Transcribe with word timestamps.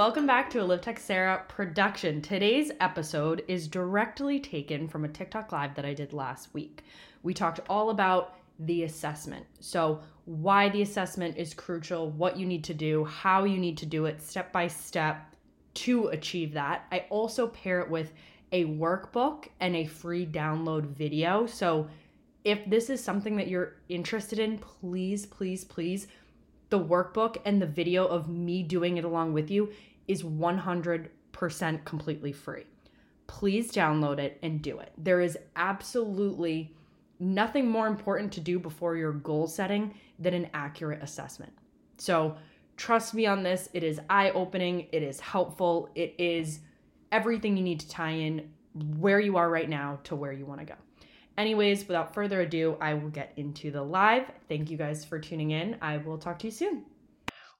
welcome 0.00 0.26
back 0.26 0.48
to 0.48 0.62
a 0.62 0.64
Live 0.64 0.80
Tech 0.80 0.98
Sarah 0.98 1.44
production. 1.46 2.22
Today's 2.22 2.72
episode 2.80 3.44
is 3.48 3.68
directly 3.68 4.40
taken 4.40 4.88
from 4.88 5.04
a 5.04 5.08
TikTok 5.08 5.52
live 5.52 5.74
that 5.74 5.84
I 5.84 5.92
did 5.92 6.14
last 6.14 6.54
week. 6.54 6.84
We 7.22 7.34
talked 7.34 7.60
all 7.68 7.90
about 7.90 8.36
the 8.60 8.84
assessment. 8.84 9.44
So, 9.58 10.00
why 10.24 10.70
the 10.70 10.80
assessment 10.80 11.36
is 11.36 11.52
crucial, 11.52 12.12
what 12.12 12.38
you 12.38 12.46
need 12.46 12.64
to 12.64 12.72
do, 12.72 13.04
how 13.04 13.44
you 13.44 13.58
need 13.58 13.76
to 13.76 13.84
do 13.84 14.06
it 14.06 14.22
step 14.22 14.54
by 14.54 14.68
step 14.68 15.36
to 15.74 16.06
achieve 16.06 16.54
that. 16.54 16.86
I 16.90 17.04
also 17.10 17.48
pair 17.48 17.80
it 17.80 17.90
with 17.90 18.14
a 18.52 18.64
workbook 18.64 19.48
and 19.60 19.76
a 19.76 19.84
free 19.84 20.24
download 20.24 20.86
video. 20.86 21.44
So, 21.44 21.90
if 22.42 22.64
this 22.70 22.88
is 22.88 23.04
something 23.04 23.36
that 23.36 23.48
you're 23.48 23.74
interested 23.90 24.38
in, 24.38 24.56
please, 24.56 25.26
please, 25.26 25.62
please, 25.62 26.06
the 26.70 26.82
workbook 26.82 27.36
and 27.44 27.60
the 27.60 27.66
video 27.66 28.06
of 28.06 28.28
me 28.28 28.62
doing 28.62 28.96
it 28.96 29.04
along 29.04 29.32
with 29.32 29.50
you 29.50 29.70
is 30.10 30.22
100% 30.22 31.84
completely 31.84 32.32
free. 32.32 32.64
Please 33.26 33.70
download 33.70 34.18
it 34.18 34.38
and 34.42 34.60
do 34.60 34.78
it. 34.80 34.92
There 34.98 35.20
is 35.20 35.38
absolutely 35.54 36.74
nothing 37.20 37.70
more 37.70 37.86
important 37.86 38.32
to 38.32 38.40
do 38.40 38.58
before 38.58 38.96
your 38.96 39.12
goal 39.12 39.46
setting 39.46 39.94
than 40.18 40.34
an 40.34 40.50
accurate 40.52 41.02
assessment. 41.02 41.52
So, 41.98 42.36
trust 42.76 43.14
me 43.14 43.26
on 43.26 43.42
this. 43.42 43.68
It 43.74 43.84
is 43.84 44.00
eye 44.08 44.30
opening, 44.30 44.86
it 44.90 45.02
is 45.02 45.20
helpful, 45.20 45.90
it 45.94 46.14
is 46.18 46.60
everything 47.12 47.56
you 47.56 47.62
need 47.62 47.80
to 47.80 47.88
tie 47.88 48.12
in 48.12 48.50
where 48.98 49.20
you 49.20 49.36
are 49.36 49.50
right 49.50 49.68
now 49.68 50.00
to 50.04 50.16
where 50.16 50.32
you 50.32 50.46
want 50.46 50.60
to 50.60 50.66
go. 50.66 50.74
Anyways, 51.36 51.86
without 51.86 52.14
further 52.14 52.40
ado, 52.40 52.76
I 52.80 52.94
will 52.94 53.10
get 53.10 53.32
into 53.36 53.70
the 53.70 53.82
live. 53.82 54.30
Thank 54.48 54.70
you 54.70 54.76
guys 54.76 55.04
for 55.04 55.18
tuning 55.18 55.52
in. 55.52 55.76
I 55.80 55.98
will 55.98 56.18
talk 56.18 56.38
to 56.40 56.46
you 56.46 56.50
soon. 56.50 56.84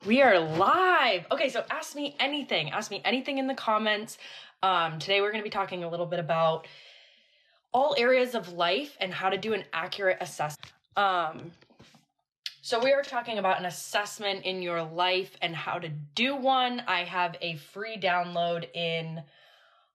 We 0.07 0.23
are 0.23 0.39
live. 0.39 1.27
Okay, 1.31 1.51
so 1.51 1.63
ask 1.71 1.95
me 1.95 2.17
anything. 2.19 2.71
Ask 2.71 2.91
me 2.91 3.03
anything 3.05 3.37
in 3.37 3.47
the 3.47 3.55
comments. 3.55 4.17
Um, 4.63 4.99
today 4.99 5.21
we're 5.21 5.31
going 5.31 5.43
to 5.43 5.45
be 5.45 5.51
talking 5.51 5.85
a 5.85 5.91
little 5.91 6.07
bit 6.07 6.19
about 6.19 6.67
all 7.75 7.95
areas 7.99 8.35
of 8.35 8.55
life 8.55 8.97
and 9.03 9.13
how 9.13 9.29
to 9.29 9.37
do 9.37 9.53
an 9.53 9.63
accurate 9.75 10.17
assessment. 10.23 10.73
Um, 10.97 11.51
so 12.63 12.83
we 12.83 12.93
are 12.93 13.03
talking 13.03 13.37
about 13.37 13.59
an 13.59 13.67
assessment 13.67 14.47
in 14.47 14.63
your 14.63 14.83
life 14.83 15.37
and 15.43 15.55
how 15.55 15.79
to 15.79 15.91
do 15.91 16.35
one. 16.35 16.83
I 16.89 17.05
have 17.05 17.37
a 17.43 17.57
free 17.57 17.99
download 17.99 18.75
in 18.75 19.23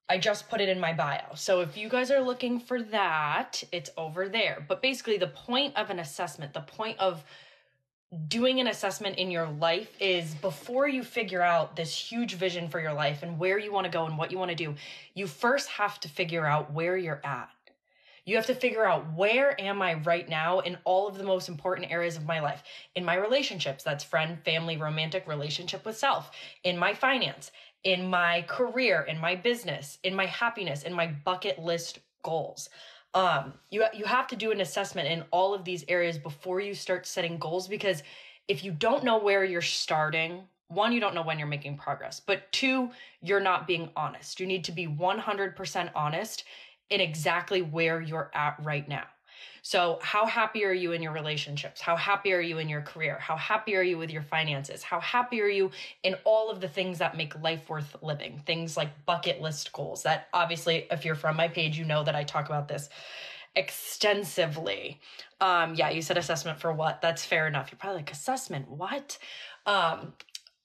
I 0.08 0.20
just 0.20 0.50
put 0.50 0.62
it 0.62 0.70
in 0.70 0.80
my 0.80 0.94
bio. 0.94 1.34
So 1.34 1.62
if 1.62 1.76
you 1.76 1.90
guys 1.90 2.12
are 2.12 2.22
looking 2.22 2.60
for 2.60 2.84
that, 2.84 3.64
it's 3.72 3.90
over 3.98 4.30
there. 4.30 4.64
But 4.68 4.84
basically, 4.84 5.18
the 5.18 5.30
point 5.30 5.76
of 5.76 5.90
an 5.90 5.98
assessment, 5.98 6.54
the 6.54 6.62
point 6.62 7.00
of 7.00 7.24
doing 8.28 8.60
an 8.60 8.68
assessment 8.68 9.18
in 9.18 9.32
your 9.32 9.48
life 9.48 9.90
is 10.00 10.36
before 10.36 10.88
you 10.88 11.04
figure 11.04 11.42
out 11.42 11.76
this 11.76 11.96
huge 11.96 12.36
vision 12.36 12.70
for 12.70 12.80
your 12.80 12.94
life 12.94 13.24
and 13.24 13.38
where 13.38 13.60
you 13.60 13.72
want 13.72 13.86
to 13.86 13.92
go 13.92 14.06
and 14.06 14.18
what 14.18 14.32
you 14.32 14.38
want 14.38 14.50
to 14.50 14.56
do, 14.56 14.76
you 15.14 15.28
first 15.28 15.68
have 15.70 16.00
to 16.00 16.08
figure 16.08 16.46
out 16.46 16.72
where 16.72 16.98
you're 16.98 17.22
at. 17.24 17.50
You 18.26 18.38
have 18.38 18.48
to 18.48 18.56
figure 18.56 18.86
out 18.86 19.14
where 19.14 19.60
am 19.62 19.82
I 19.84 19.96
right 19.96 20.28
now 20.28 20.60
in 20.60 20.78
all 20.84 21.08
of 21.08 21.18
the 21.18 21.24
most 21.24 21.48
important 21.48 21.92
areas 21.92 22.18
of 22.18 22.26
my 22.26 22.40
life. 22.40 22.64
In 22.96 23.06
my 23.06 23.16
relationships, 23.16 23.84
that's 23.84 24.04
friend, 24.04 24.40
family, 24.44 24.78
romantic 24.78 25.28
relationship 25.28 25.86
with 25.86 25.98
self. 25.98 26.32
In 26.64 26.76
my 26.76 26.96
finance, 26.96 27.52
in 27.84 28.08
my 28.08 28.42
career, 28.48 29.04
in 29.04 29.20
my 29.20 29.36
business, 29.36 30.00
in 30.04 30.16
my 30.16 30.26
happiness, 30.26 30.82
in 30.82 30.94
my 30.94 31.06
bucket 31.06 31.60
list 31.60 32.00
goals. 32.24 32.70
Um, 33.16 33.54
you 33.72 33.86
you 33.94 34.06
have 34.06 34.28
to 34.28 34.36
do 34.36 34.52
an 34.52 34.62
assessment 34.62 35.08
in 35.08 35.24
all 35.32 35.54
of 35.54 35.64
these 35.64 35.86
areas 35.88 36.18
before 36.18 36.60
you 36.60 36.76
start 36.76 37.08
setting 37.08 37.38
goals 37.40 37.68
because 37.68 38.04
if 38.50 38.64
you 38.64 38.72
don't 38.74 39.06
know 39.06 39.18
where 39.18 39.46
you're 39.46 39.62
starting, 39.62 40.44
one, 40.68 40.92
you 40.92 41.00
don't 41.00 41.16
know 41.16 41.24
when 41.24 41.40
you're 41.40 41.48
making 41.48 41.78
progress, 41.78 42.20
but 42.20 42.52
two, 42.52 42.92
you're 43.22 43.40
not 43.40 43.68
being 43.68 43.90
honest. 43.96 44.40
You 44.40 44.46
need 44.46 44.66
to 44.66 44.72
be 44.74 44.88
100% 44.88 45.92
honest 45.96 46.44
in 46.90 47.02
exactly 47.02 47.62
where 47.62 48.02
you're 48.02 48.32
at 48.36 48.58
right 48.64 48.88
now. 48.88 49.06
So, 49.62 50.00
how 50.02 50.26
happy 50.26 50.64
are 50.66 50.74
you 50.74 50.92
in 50.92 51.02
your 51.02 51.12
relationships? 51.12 51.82
How 51.82 51.96
happy 51.96 52.34
are 52.34 52.42
you 52.42 52.60
in 52.60 52.70
your 52.70 52.82
career? 52.82 53.18
How 53.20 53.36
happy 53.36 53.76
are 53.76 53.82
you 53.82 53.98
with 53.98 54.12
your 54.12 54.22
finances? 54.22 54.84
How 54.84 55.00
happy 55.00 55.42
are 55.42 55.48
you 55.48 55.72
in 56.04 56.16
all 56.24 56.52
of 56.52 56.62
the 56.62 56.68
things 56.68 57.00
that 57.00 57.18
make 57.18 57.42
life 57.42 57.70
worth 57.70 57.96
living? 58.02 58.42
Things 58.46 58.78
like 58.78 59.06
bucket 59.06 59.42
list 59.42 59.74
goals. 59.74 60.04
That 60.04 60.28
obviously, 60.34 60.86
if 60.92 61.04
you're 61.04 61.16
from 61.16 61.36
my 61.36 61.48
page, 61.48 61.78
you 61.78 61.86
know 61.86 62.04
that 62.04 62.16
I 62.16 62.24
talk 62.24 62.46
about 62.46 62.68
this 62.68 62.90
extensively. 63.56 65.00
Um, 65.42 65.76
yeah, 65.76 65.90
you 65.90 66.02
said 66.02 66.18
assessment 66.18 66.60
for 66.60 66.72
what? 66.72 67.02
That's 67.02 67.26
fair 67.26 67.48
enough. 67.48 67.72
You're 67.72 67.80
probably 67.80 67.98
like, 67.98 68.12
assessment, 68.12 68.70
what? 68.70 69.18
Um, 69.66 70.14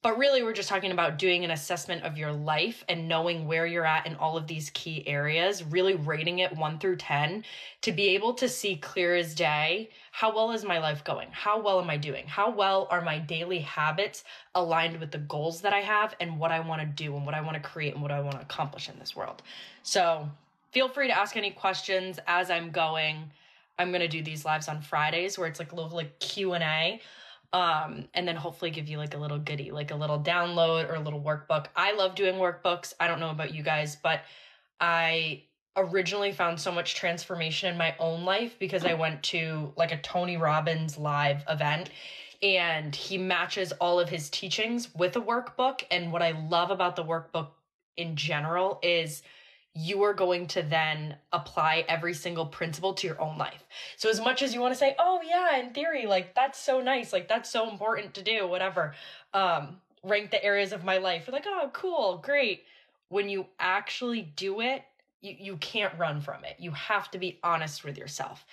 but 0.03 0.16
really, 0.16 0.43
we're 0.43 0.55
just 0.55 0.71
talking 0.71 0.93
about 0.93 1.19
doing 1.19 1.44
an 1.44 1.50
assessment 1.50 2.05
of 2.05 2.16
your 2.16 2.33
life 2.33 2.84
and 2.88 3.06
knowing 3.06 3.47
where 3.47 3.66
you're 3.66 3.84
at 3.84 4.06
in 4.06 4.16
all 4.16 4.38
of 4.38 4.47
these 4.47 4.71
key 4.71 5.06
areas, 5.06 5.62
really 5.62 5.94
rating 5.94 6.38
it 6.38 6.56
one 6.56 6.78
through 6.78 6.97
10 6.97 7.44
to 7.83 7.93
be 7.93 8.09
able 8.15 8.33
to 8.34 8.49
see 8.49 8.77
clear 8.77 9.15
as 9.15 9.34
day 9.34 9.91
how 10.12 10.34
well 10.34 10.53
is 10.53 10.65
my 10.65 10.78
life 10.78 11.05
going? 11.05 11.28
How 11.31 11.61
well 11.61 11.81
am 11.81 11.91
I 11.91 11.97
doing? 11.97 12.27
How 12.27 12.50
well 12.50 12.88
are 12.91 13.00
my 13.00 13.19
daily 13.19 13.61
habits 13.61 14.25
aligned 14.55 14.99
with 14.99 15.11
the 15.11 15.19
goals 15.19 15.61
that 15.61 15.72
I 15.72 15.81
have 15.81 16.15
and 16.21 16.38
what 16.38 16.50
I 16.50 16.61
want 16.61 16.81
to 16.81 16.87
do 16.87 17.15
and 17.15 17.25
what 17.25 17.34
I 17.34 17.41
want 17.41 17.55
to 17.55 17.69
create 17.69 17.94
and 17.94 18.03
what 18.03 18.11
I 18.11 18.21
want 18.21 18.37
to 18.37 18.43
accomplish 18.43 18.88
in 18.88 18.99
this 18.99 19.15
world? 19.15 19.43
So 19.82 20.28
feel 20.72 20.88
free 20.88 21.09
to 21.09 21.17
ask 21.17 21.37
any 21.37 21.50
questions 21.50 22.19
as 22.27 22.50
I'm 22.50 22.71
going. 22.71 23.31
I'm 23.78 23.91
going 23.91 24.00
to 24.00 24.09
do 24.09 24.22
these 24.22 24.44
lives 24.44 24.69
on 24.69 24.82
Fridays 24.82 25.38
where 25.38 25.47
it's 25.47 25.59
like 25.59 25.72
a 25.72 25.75
little 25.75 25.91
like 25.91 26.19
Q&A 26.19 27.00
um, 27.53 28.09
and 28.15 28.27
then 28.27 28.37
hopefully 28.37 28.71
give 28.71 28.88
you 28.88 28.99
like 28.99 29.15
a 29.15 29.19
little 29.19 29.38
goodie, 29.38 29.71
like 29.71 29.91
a 29.91 29.97
little 29.97 30.21
download 30.21 30.88
or 30.88 30.94
a 30.94 31.00
little 31.00 31.21
workbook. 31.21 31.66
I 31.75 31.93
love 31.93 32.15
doing 32.15 32.37
workbooks. 32.37 32.94
I 33.00 33.09
don't 33.09 33.21
know 33.21 33.31
about 33.31 33.55
you 33.55 33.62
guys, 33.62 33.97
but 33.97 34.22
I 34.81 35.44
originally 35.77 36.33
found 36.33 36.61
so 36.61 36.71
much 36.72 36.94
transformation 36.94 37.72
in 37.72 37.78
my 37.78 37.94
own 37.99 38.25
life 38.25 38.59
because 38.59 38.84
I 38.84 38.94
went 38.94 39.22
to 39.25 39.72
like 39.77 39.93
a 39.93 39.99
Tony 39.99 40.37
Robbins 40.37 40.99
live 40.99 41.43
event 41.49 41.91
and 42.43 42.94
he 42.94 43.19
matches 43.19 43.72
all 43.72 44.00
of 44.00 44.09
his 44.09 44.31
teachings 44.31 44.94
with 44.94 45.17
a 45.17 45.21
workbook. 45.21 45.82
And 45.91 46.12
what 46.12 46.22
I 46.22 46.31
love 46.31 46.71
about 46.71 46.97
the 46.97 47.05
workbook 47.05 47.49
in 47.97 48.17
general 48.17 48.78
is 48.82 49.22
you 49.75 50.03
are 50.03 50.14
going 50.14 50.47
to 50.48 50.62
then 50.62 51.16
apply 51.32 51.84
every 51.88 52.14
single 52.14 52.47
principle 52.47 52.92
to 52.94 53.06
your 53.06 53.20
own 53.20 53.38
life. 53.38 53.64
So, 53.97 54.08
as 54.08 54.20
much 54.20 54.42
as 54.42 54.53
you 54.53 54.60
want 54.60 54.75
to 54.75 54.78
say, 54.78 54.97
oh, 54.98 55.20
yeah, 55.26 55.58
in 55.58 55.72
theory, 55.72 56.06
like 56.06 56.34
that's 56.34 56.58
so 56.58 56.81
nice, 56.81 57.12
like 57.12 57.28
that's 57.28 57.50
so 57.50 57.70
important 57.70 58.14
to 58.14 58.22
do, 58.22 58.47
whatever, 58.48 58.94
um, 59.32 59.76
rank 60.03 60.31
the 60.31 60.44
areas 60.44 60.72
of 60.72 60.84
my 60.84 60.98
life. 60.98 61.25
You're 61.26 61.34
like, 61.34 61.47
oh, 61.47 61.70
cool, 61.72 62.19
great. 62.25 62.64
When 63.08 63.28
you 63.28 63.47
actually 63.58 64.22
do 64.36 64.60
it, 64.60 64.82
you, 65.20 65.36
you 65.38 65.56
can't 65.58 65.97
run 65.98 66.20
from 66.20 66.44
it. 66.44 66.56
You 66.58 66.72
have 66.72 67.10
to 67.12 67.19
be 67.19 67.38
honest 67.44 67.84
with 67.84 67.97
yourself. 67.97 68.44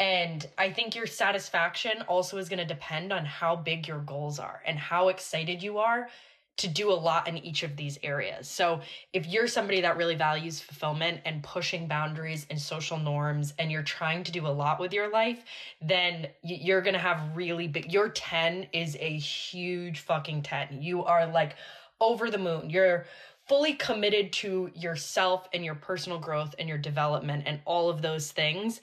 And 0.00 0.44
I 0.58 0.72
think 0.72 0.96
your 0.96 1.06
satisfaction 1.06 2.02
also 2.08 2.38
is 2.38 2.48
going 2.48 2.58
to 2.58 2.64
depend 2.64 3.12
on 3.12 3.24
how 3.24 3.54
big 3.54 3.86
your 3.86 4.00
goals 4.00 4.40
are 4.40 4.60
and 4.66 4.76
how 4.76 5.08
excited 5.08 5.62
you 5.62 5.78
are 5.78 6.08
to 6.56 6.68
do 6.68 6.90
a 6.90 6.94
lot 6.94 7.26
in 7.26 7.36
each 7.38 7.64
of 7.64 7.76
these 7.76 7.98
areas. 8.02 8.48
So, 8.48 8.80
if 9.12 9.26
you're 9.26 9.48
somebody 9.48 9.80
that 9.80 9.96
really 9.96 10.14
values 10.14 10.60
fulfillment 10.60 11.20
and 11.24 11.42
pushing 11.42 11.88
boundaries 11.88 12.46
and 12.48 12.60
social 12.60 12.98
norms, 12.98 13.54
and 13.58 13.72
you're 13.72 13.82
trying 13.82 14.22
to 14.24 14.32
do 14.32 14.46
a 14.46 14.48
lot 14.48 14.78
with 14.78 14.92
your 14.92 15.10
life, 15.10 15.42
then 15.82 16.28
you're 16.42 16.80
gonna 16.80 16.98
have 16.98 17.36
really 17.36 17.66
big. 17.66 17.92
Your 17.92 18.08
10 18.08 18.68
is 18.72 18.96
a 19.00 19.16
huge 19.16 20.00
fucking 20.00 20.42
10. 20.42 20.80
You 20.80 21.04
are 21.04 21.26
like 21.26 21.56
over 22.00 22.30
the 22.30 22.38
moon. 22.38 22.70
You're 22.70 23.06
fully 23.48 23.74
committed 23.74 24.32
to 24.32 24.70
yourself 24.74 25.48
and 25.52 25.64
your 25.64 25.74
personal 25.74 26.18
growth 26.18 26.54
and 26.58 26.68
your 26.68 26.78
development 26.78 27.44
and 27.46 27.60
all 27.64 27.90
of 27.90 28.00
those 28.00 28.30
things. 28.32 28.80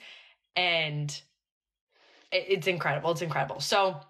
And 0.56 1.20
it's 2.30 2.66
incredible. 2.66 3.10
It's 3.10 3.22
incredible. 3.22 3.60
So, 3.60 4.00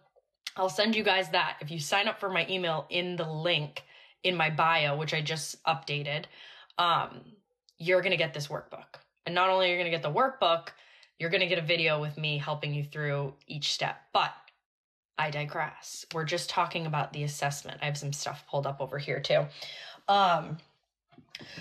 I'll 0.56 0.69
send 0.69 0.94
you 0.94 1.02
guys 1.02 1.31
that. 1.31 1.56
If 1.60 1.70
you 1.70 1.78
sign 1.78 2.08
up 2.08 2.20
for 2.20 2.28
my 2.28 2.46
email 2.49 2.87
in 2.90 3.16
the 3.16 3.28
link 3.31 3.82
in 4.22 4.37
my 4.37 4.50
bio, 4.50 4.96
which 4.96 5.14
I 5.14 5.20
just 5.20 5.62
updated, 5.64 6.25
um, 6.78 7.20
you're 7.78 8.02
to 8.02 8.16
get 8.16 8.34
this 8.34 8.49
workbook. 8.49 9.00
And 9.26 9.34
not 9.34 9.50
only 9.50 9.72
are 9.72 9.76
you 9.76 9.84
to 9.84 9.90
get 9.90 10.02
the 10.02 10.12
workbook, 10.12 10.69
you're 11.19 11.31
to 11.31 11.46
get 11.46 11.58
a 11.58 11.62
video 11.62 12.00
with 12.00 12.19
me 12.19 12.38
helping 12.38 12.75
you 12.75 12.84
through 12.84 13.34
each 13.46 13.72
step. 13.72 13.96
But 14.12 14.32
I 15.19 15.31
digress. 15.31 16.04
We're 16.12 16.25
just 16.25 16.50
talking 16.50 16.87
about 16.87 17.12
the 17.12 17.22
assessment. 17.22 17.78
I 17.82 17.87
have 17.87 17.96
some 17.96 18.12
stuff 18.12 18.44
pulled 18.49 18.66
up 18.66 18.81
over 18.81 18.99
here 18.99 19.20
too. 19.20 19.46
Um, 20.08 20.58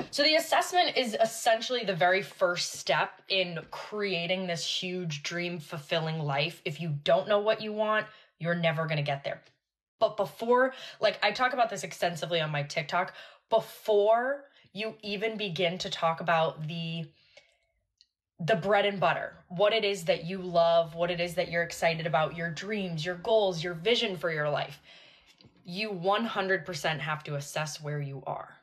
so 0.10 0.24
the 0.24 0.36
assessment 0.36 0.98
is 0.98 1.16
essentially 1.22 1.84
the 1.84 1.96
very 1.96 2.22
first 2.22 2.74
step 2.74 3.22
in 3.30 3.60
creating 3.72 4.48
this 4.48 4.66
huge 4.66 5.24
dream 5.24 5.60
fulfilling 5.60 6.20
life. 6.20 6.62
If 6.66 6.82
you 6.82 6.90
don't 7.04 7.28
know 7.28 7.40
what 7.40 7.62
you 7.62 7.74
want, 7.74 8.06
you're 8.42 8.56
never 8.56 8.86
going 8.86 8.98
to 8.98 9.04
get 9.04 9.24
there. 9.24 9.42
But 10.00 10.18
before, 10.18 10.74
like 11.00 11.20
I 11.24 11.32
talk 11.32 11.54
about 11.54 11.70
this 11.70 11.84
extensively 11.84 12.42
on 12.42 12.52
my 12.52 12.64
TikTok, 12.64 13.14
before 13.50 14.46
you 14.74 14.96
even 15.04 15.38
begin 15.38 15.78
to 15.80 15.90
talk 15.90 16.22
about 16.22 16.68
the 16.68 17.06
the 18.44 18.56
bread 18.56 18.88
and 18.88 19.00
butter, 19.00 19.34
what 19.50 19.74
it 19.74 19.86
is 19.86 20.06
that 20.06 20.26
you 20.26 20.40
love, 20.40 20.96
what 20.96 21.12
it 21.12 21.20
is 21.22 21.36
that 21.36 21.52
you're 21.52 21.64
excited 21.64 22.08
about, 22.08 22.36
your 22.36 22.50
dreams, 22.50 23.06
your 23.06 23.16
goals, 23.16 23.64
your 23.64 23.76
vision 23.76 24.18
for 24.18 24.32
your 24.32 24.50
life. 24.50 24.80
you 25.66 25.92
100% 25.92 27.00
have 27.00 27.24
to 27.24 27.36
assess 27.36 27.82
where 27.82 28.02
you 28.02 28.24
are. 28.28 28.61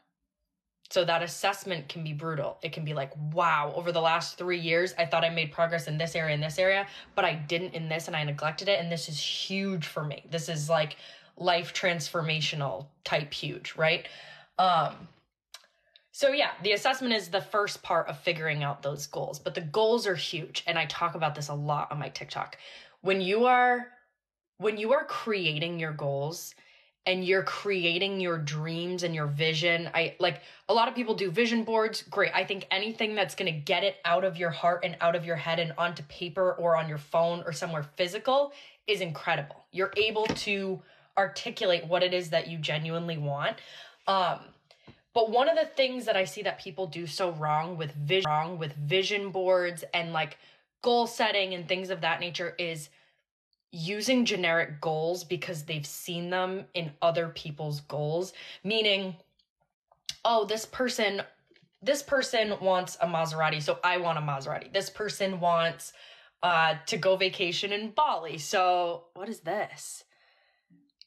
So 0.91 1.05
that 1.05 1.23
assessment 1.23 1.89
can 1.89 2.03
be 2.03 2.15
brutal. 2.15 2.59
It 2.63 2.73
can 2.73 2.85
be 2.85 2.95
like, 2.95 3.13
wow, 3.35 3.73
over 3.77 3.93
the 3.93 4.01
last 4.01 4.39
three 4.39 4.59
years, 4.59 4.95
I 4.99 5.05
thought 5.05 5.23
I 5.23 5.29
made 5.29 5.53
progress 5.53 5.87
in 5.87 5.99
this 5.99 6.17
area 6.17 6.35
in 6.35 6.41
this 6.41 6.59
area, 6.59 6.87
but 7.15 7.27
I 7.27 7.35
didn't 7.35 7.75
in 7.75 7.89
this 7.89 8.07
and 8.07 8.17
I 8.17 8.25
neglected 8.25 8.69
it. 8.69 8.81
And 8.81 8.91
this 8.91 9.09
is 9.09 9.21
huge 9.21 9.87
for 9.87 10.03
me. 10.03 10.25
This 10.31 10.49
is 10.49 10.71
like 10.71 10.97
life 11.37 11.75
transformational 11.75 12.87
type 13.05 13.33
huge, 13.33 13.75
right? 13.77 14.09
Um, 14.59 15.09
so 16.11 16.31
yeah, 16.31 16.51
the 16.63 16.73
assessment 16.73 17.15
is 17.15 17.29
the 17.29 17.41
first 17.41 17.83
part 17.83 18.09
of 18.09 18.19
figuring 18.19 18.65
out 18.65 18.83
those 18.83 19.07
goals, 19.07 19.39
but 19.39 19.55
the 19.55 19.61
goals 19.61 20.07
are 20.07 20.17
huge. 20.17 20.65
And 20.67 20.79
I 20.79 20.87
talk 20.87 21.15
about 21.15 21.35
this 21.35 21.49
a 21.49 21.55
lot 21.55 21.93
on 21.93 21.99
my 21.99 22.09
TikTok. 22.09 22.57
When 23.03 23.21
you 23.21 23.45
are 23.45 23.89
when 24.57 24.77
you 24.77 24.93
are 24.93 25.05
creating 25.05 25.79
your 25.79 25.93
goals, 25.93 26.57
and 27.07 27.25
you're 27.25 27.43
creating 27.43 28.21
your 28.21 28.37
dreams 28.39 29.03
and 29.03 29.15
your 29.15 29.27
vision. 29.27 29.89
I 29.95 30.17
like 30.21 30.43
a 30.69 30.75
lot 30.75 30.89
of 30.89 30.95
people 30.95 31.15
do 31.15 31.31
vision 31.31 31.65
boards. 31.65 32.03
Great. 32.03 32.33
I 32.35 32.45
think 32.45 32.67
anything 32.71 33.15
that's 33.15 33.35
going 33.35 33.53
to 33.53 33.59
get 33.59 33.83
it 33.83 33.97
out 34.05 34.25
of 34.25 34.37
your 34.37 34.51
heart 34.51 34.85
and 34.85 34.97
out 35.01 35.17
of 35.17 35.25
your 35.25 35.37
head 35.37 35.59
and 35.59 35.73
onto 35.79 36.03
paper 36.05 36.53
or 36.53 36.77
on 36.77 36.89
your 36.89 36.99
phone 36.99 37.43
or 37.47 37.53
somewhere 37.53 37.85
physical 37.97 38.53
is 38.87 39.01
incredible. 39.01 39.65
You're 39.73 39.93
able 39.97 40.27
to 40.27 40.83
articulate 41.17 41.87
what 41.87 42.03
it 42.03 42.13
is 42.13 42.31
that 42.31 42.49
you 42.49 42.59
genuinely 42.59 43.19
want. 43.19 43.57
Um 44.07 44.41
but 45.15 45.31
one 45.31 45.49
of 45.49 45.57
the 45.57 45.65
things 45.65 46.05
that 46.05 46.17
I 46.17 46.25
see 46.25 46.43
that 46.43 46.61
people 46.61 46.87
do 46.87 47.07
so 47.07 47.33
wrong 47.33 47.77
with 47.77 47.93
vision 47.93 48.31
wrong 48.31 48.59
with 48.59 48.75
vision 48.75 49.31
boards 49.31 49.83
and 49.95 50.13
like 50.13 50.39
goal 50.83 51.07
setting 51.07 51.55
and 51.55 51.67
things 51.67 51.91
of 51.91 52.03
that 52.03 52.21
nature 52.21 52.55
is 52.59 52.89
using 53.71 54.25
generic 54.25 54.81
goals 54.81 55.25
because 55.25 55.65
they've 55.65 55.87
seen 55.87 56.31
them 56.31 56.65
in 56.75 56.91
other 57.03 57.29
people's 57.29 57.81
goals 57.83 58.33
meaning 58.65 59.15
oh 60.25 60.45
this 60.47 60.65
person 60.65 61.23
this 61.83 62.03
person 62.03 62.55
wants 62.61 62.97
a 63.01 63.07
Maserati 63.07 63.63
so 63.63 63.79
I 63.85 63.99
want 63.99 64.19
a 64.19 64.21
Maserati. 64.21 64.73
This 64.73 64.91
person 64.91 65.41
wants 65.41 65.93
uh 66.43 66.77
to 66.87 66.97
go 66.97 67.17
vacation 67.17 67.73
in 67.73 67.91
Bali 67.91 68.39
so 68.39 69.05
what 69.15 69.29
is 69.29 69.41
this? 69.41 70.05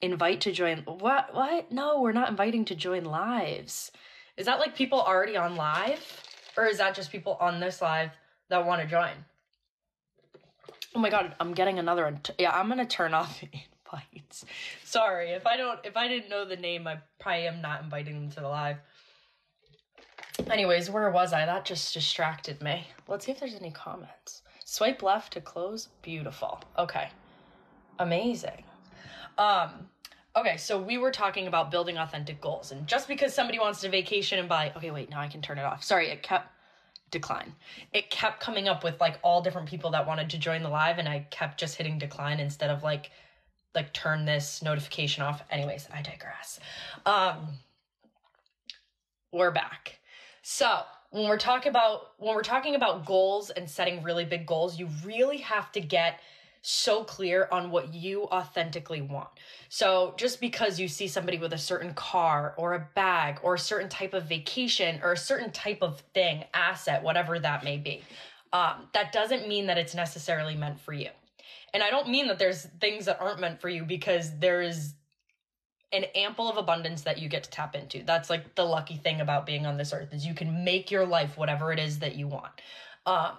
Invite 0.02 0.42
to 0.42 0.52
join 0.52 0.80
what 0.80 1.34
what? 1.34 1.72
No 1.72 2.02
we're 2.02 2.12
not 2.12 2.30
inviting 2.30 2.66
to 2.66 2.75
join 2.75 3.04
lives. 3.06 3.92
Is 4.38 4.46
that 4.46 4.60
like 4.60 4.75
people 4.75 5.02
already 5.02 5.36
on 5.36 5.56
live? 5.56 6.24
Or 6.57 6.66
is 6.66 6.80
that 6.80 6.96
just 6.96 7.12
people 7.12 7.38
on 7.40 7.60
this 7.60 7.81
live 7.81 8.12
that 8.50 8.66
want 8.66 8.81
to 8.81 8.88
join 8.88 9.12
Oh 10.96 11.00
my 11.00 11.10
god, 11.10 11.36
I'm 11.40 11.54
getting 11.54 11.80
another 11.80 12.04
one. 12.04 12.20
Yeah, 12.38 12.52
I'm 12.52 12.68
gonna 12.68 12.86
turn 12.86 13.14
off 13.14 13.42
invites. 13.94 14.46
Sorry 14.84 15.32
if 15.32 15.46
I 15.46 15.58
don't. 15.58 15.80
If 15.84 15.96
I 15.96 16.08
didn't 16.08 16.30
know 16.30 16.46
the 16.46 16.56
name, 16.56 16.88
I 16.88 16.98
probably 17.20 17.48
am 17.48 17.62
not 17.62 17.84
inviting 17.84 18.20
them 18.20 18.30
to 18.32 18.42
the 18.42 18.48
live. 18.48 18.78
Anyways, 20.50 20.90
where 20.90 21.10
was 21.12 21.34
I? 21.34 21.46
That 21.46 21.66
just 21.66 21.94
distracted 21.94 22.62
me. 22.62 22.88
Let's 23.08 23.26
see 23.26 23.32
if 23.32 23.40
there's 23.40 23.56
any 23.56 23.72
comments. 23.72 24.42
Swipe 24.66 25.04
left 25.04 25.34
to 25.34 25.42
close. 25.42 25.90
Beautiful. 26.02 26.62
Okay. 26.78 27.10
Amazing. 28.00 28.64
Um. 29.38 29.88
Okay, 30.34 30.56
so 30.56 30.82
we 30.82 30.98
were 30.98 31.12
talking 31.12 31.48
about 31.48 31.72
building 31.72 31.98
authentic 31.98 32.40
goals, 32.40 32.72
and 32.72 32.88
just 32.88 33.10
because 33.10 33.34
somebody 33.34 33.60
wants 33.60 33.82
to 33.82 33.90
vacation 33.90 34.40
in 34.40 34.48
Bali, 34.48 34.72
okay, 34.78 34.90
wait, 34.90 35.10
now 35.10 35.20
I 35.20 35.28
can 35.28 35.42
turn 35.42 35.58
it 35.58 35.64
off. 35.66 35.84
Sorry, 35.84 36.08
it 36.10 36.24
kept 36.24 36.48
decline. 37.12 37.54
It 37.94 38.10
kept 38.10 38.40
coming 38.40 38.68
up 38.68 38.84
with 38.84 39.00
like 39.00 39.19
all 39.22 39.42
different 39.42 39.68
people 39.68 39.92
that 39.92 40.08
wanted 40.08 40.30
to 40.31 40.38
join 40.38 40.63
the 40.63 40.69
live 40.69 40.98
and 40.98 41.08
I 41.08 41.28
kept 41.30 41.60
just 41.60 41.75
hitting 41.75 42.00
decline 42.00 42.40
instead 42.40 42.69
of 42.69 42.84
like 42.84 43.12
like 43.75 43.94
turn 43.94 44.25
this 44.25 44.62
notification 44.62 45.24
off. 45.24 45.44
Anyways, 45.52 45.88
I 45.94 46.02
digress. 46.02 46.60
Um 47.06 47.50
we're 49.31 49.52
back. 49.52 50.00
So, 50.42 50.81
when 51.12 51.28
we're 51.28 51.38
talking 51.38 51.69
about 51.69 52.13
when 52.18 52.36
we're 52.36 52.42
talking 52.42 52.75
about 52.75 53.06
goals 53.06 53.50
and 53.50 53.69
setting 53.69 54.02
really 54.02 54.25
big 54.25 54.46
goals, 54.46 54.80
you 54.80 54.88
really 55.06 55.38
have 55.38 55.72
to 55.74 55.81
get 55.81 56.19
so 56.62 57.04
clear 57.04 57.48
on 57.52 57.72
what 57.72 57.94
you 57.94 58.24
authentically 58.25 59.02
want. 59.02 59.30
So 59.69 60.13
just 60.18 60.40
because 60.40 60.80
you 60.80 60.88
see 60.88 61.08
somebody 61.08 61.38
with 61.38 61.54
a 61.54 61.58
certain 61.58 61.94
car 61.94 62.54
or 62.58 62.74
a 62.74 62.88
bag 62.94 63.40
or 63.42 63.56
a 63.56 63.60
certain 63.60 63.90
type 63.90 64.13
of 64.13 64.25
vacation 64.25 65.00
or 65.04 65.13
a 65.13 65.18
certain 65.18 65.52
type 65.52 65.81
of 65.81 66.02
thing, 66.13 66.44
asset, 66.54 67.04
whatever 67.04 67.40
that 67.40 67.63
may 67.63 67.78
be, 67.78 68.04
um, 68.54 68.88
that 68.94 69.12
doesn't 69.12 69.48
mean 69.48 69.68
that 69.68 69.78
it's 69.78 69.96
necessarily 69.96 70.56
meant 70.56 70.80
for 70.80 70.94
you. 70.94 71.10
And 71.74 71.81
I 71.81 71.90
don't 71.90 72.10
mean 72.10 72.28
that 72.28 72.38
there's 72.38 72.66
things 72.80 73.06
that 73.06 73.19
aren't 73.22 73.40
meant 73.40 73.62
for 73.62 73.69
you 73.69 73.84
because 73.84 74.38
there 74.40 74.62
is 74.62 74.94
an 75.94 76.06
ample 76.16 76.50
of 76.50 76.57
abundance 76.57 77.02
that 77.02 77.18
you 77.18 77.28
get 77.28 77.44
to 77.44 77.50
tap 77.50 77.75
into. 77.75 78.04
That's 78.04 78.30
like 78.30 78.56
the 78.56 78.64
lucky 78.64 78.98
thing 78.98 79.22
about 79.22 79.46
being 79.46 79.66
on 79.66 79.78
this 79.78 79.94
earth 79.94 80.14
is 80.14 80.25
you 80.25 80.34
can 80.34 80.64
make 80.64 80.92
your 80.92 81.06
life 81.06 81.38
whatever 81.38 81.72
it 81.72 81.80
is 81.80 82.00
that 82.00 82.16
you 82.16 82.28
want. 82.28 82.52
Um, 83.06 83.36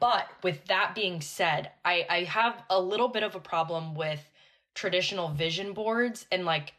but 0.00 0.28
with 0.42 0.64
that 0.66 0.94
being 0.94 1.20
said, 1.20 1.70
I, 1.84 2.06
I 2.10 2.22
have 2.24 2.62
a 2.70 2.80
little 2.80 3.08
bit 3.08 3.22
of 3.22 3.34
a 3.34 3.40
problem 3.40 3.94
with 3.94 4.20
traditional 4.74 5.28
vision 5.28 5.72
boards 5.72 6.26
and 6.32 6.44
like 6.44 6.72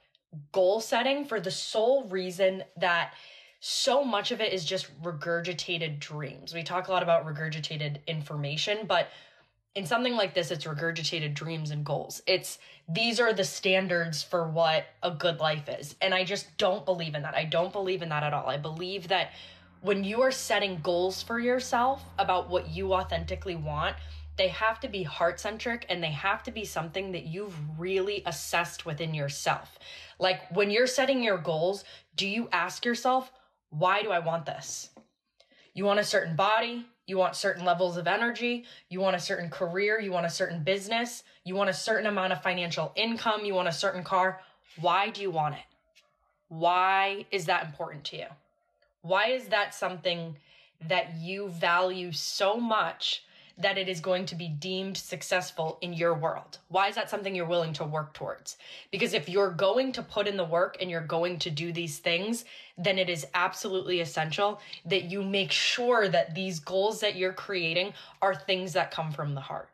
goal 0.51 0.79
setting 0.81 1.25
for 1.25 1.39
the 1.39 1.51
sole 1.51 2.03
reason 2.05 2.63
that 2.77 3.13
so 3.61 4.03
much 4.03 4.31
of 4.31 4.41
it 4.41 4.53
is 4.53 4.63
just 4.63 4.89
regurgitated 5.01 5.99
dreams. 5.99 6.53
We 6.53 6.63
talk 6.63 6.87
a 6.87 6.91
lot 6.91 7.03
about 7.03 7.25
regurgitated 7.25 8.05
information, 8.07 8.79
but 8.87 9.09
in 9.75 9.85
something 9.85 10.15
like 10.15 10.33
this, 10.33 10.51
it's 10.51 10.65
regurgitated 10.65 11.33
dreams 11.33 11.71
and 11.71 11.85
goals. 11.85 12.21
It's 12.25 12.59
these 12.87 13.19
are 13.19 13.33
the 13.33 13.43
standards 13.43 14.23
for 14.23 14.47
what 14.47 14.85
a 15.03 15.11
good 15.11 15.39
life 15.39 15.69
is. 15.69 15.95
And 16.01 16.13
I 16.13 16.23
just 16.23 16.57
don't 16.57 16.85
believe 16.85 17.15
in 17.15 17.21
that. 17.21 17.35
I 17.35 17.43
don't 17.43 17.71
believe 17.71 18.01
in 18.01 18.09
that 18.09 18.23
at 18.23 18.33
all. 18.33 18.47
I 18.47 18.57
believe 18.57 19.09
that 19.09 19.31
when 19.81 20.03
you 20.03 20.21
are 20.21 20.31
setting 20.31 20.79
goals 20.81 21.23
for 21.23 21.39
yourself 21.39 22.03
about 22.17 22.49
what 22.49 22.69
you 22.69 22.93
authentically 22.93 23.55
want, 23.55 23.95
they 24.37 24.47
have 24.49 24.79
to 24.79 24.87
be 24.87 25.03
heart 25.03 25.39
centric 25.39 25.85
and 25.89 26.01
they 26.01 26.11
have 26.11 26.43
to 26.43 26.51
be 26.51 26.63
something 26.63 27.11
that 27.11 27.25
you've 27.25 27.55
really 27.77 28.23
assessed 28.25 28.85
within 28.85 29.13
yourself. 29.13 29.77
Like 30.17 30.41
when 30.55 30.69
you're 30.71 30.87
setting 30.87 31.23
your 31.23 31.37
goals, 31.37 31.83
do 32.15 32.27
you 32.27 32.49
ask 32.51 32.85
yourself, 32.85 33.31
why 33.69 34.01
do 34.01 34.11
I 34.11 34.19
want 34.19 34.45
this? 34.45 34.89
You 35.73 35.85
want 35.85 35.99
a 35.99 36.05
certain 36.05 36.35
body, 36.35 36.85
you 37.05 37.17
want 37.17 37.35
certain 37.35 37.65
levels 37.65 37.97
of 37.97 38.07
energy, 38.07 38.65
you 38.89 38.99
want 38.99 39.15
a 39.15 39.19
certain 39.19 39.49
career, 39.49 39.99
you 39.99 40.11
want 40.11 40.25
a 40.25 40.29
certain 40.29 40.63
business, 40.63 41.23
you 41.43 41.55
want 41.55 41.69
a 41.69 41.73
certain 41.73 42.05
amount 42.05 42.33
of 42.33 42.41
financial 42.41 42.91
income, 42.95 43.45
you 43.45 43.55
want 43.55 43.67
a 43.67 43.73
certain 43.73 44.03
car. 44.03 44.41
Why 44.79 45.09
do 45.09 45.21
you 45.21 45.31
want 45.31 45.55
it? 45.55 45.61
Why 46.49 47.25
is 47.31 47.45
that 47.45 47.65
important 47.65 48.03
to 48.05 48.17
you? 48.17 48.25
Why 49.01 49.27
is 49.27 49.47
that 49.47 49.73
something 49.73 50.35
that 50.87 51.15
you 51.17 51.49
value 51.49 52.11
so 52.11 52.57
much 52.57 53.23
that 53.57 53.77
it 53.77 53.89
is 53.89 53.99
going 53.99 54.25
to 54.25 54.35
be 54.35 54.47
deemed 54.47 54.95
successful 54.95 55.77
in 55.81 55.93
your 55.93 56.13
world? 56.13 56.59
Why 56.69 56.87
is 56.87 56.95
that 56.95 57.09
something 57.09 57.35
you're 57.35 57.45
willing 57.45 57.73
to 57.73 57.83
work 57.83 58.13
towards? 58.13 58.55
Because 58.89 59.13
if 59.13 59.27
you're 59.27 59.51
going 59.51 59.91
to 59.93 60.01
put 60.01 60.27
in 60.27 60.37
the 60.37 60.45
work 60.45 60.77
and 60.79 60.89
you're 60.89 61.01
going 61.01 61.37
to 61.39 61.49
do 61.49 61.73
these 61.73 61.97
things, 61.99 62.45
then 62.77 62.97
it 62.97 63.09
is 63.09 63.27
absolutely 63.33 63.99
essential 63.99 64.61
that 64.85 65.05
you 65.05 65.23
make 65.23 65.51
sure 65.51 66.07
that 66.07 66.33
these 66.33 66.59
goals 66.59 67.01
that 67.01 67.17
you're 67.17 67.33
creating 67.33 67.93
are 68.21 68.33
things 68.33 68.71
that 68.73 68.91
come 68.91 69.11
from 69.11 69.35
the 69.35 69.41
heart, 69.41 69.69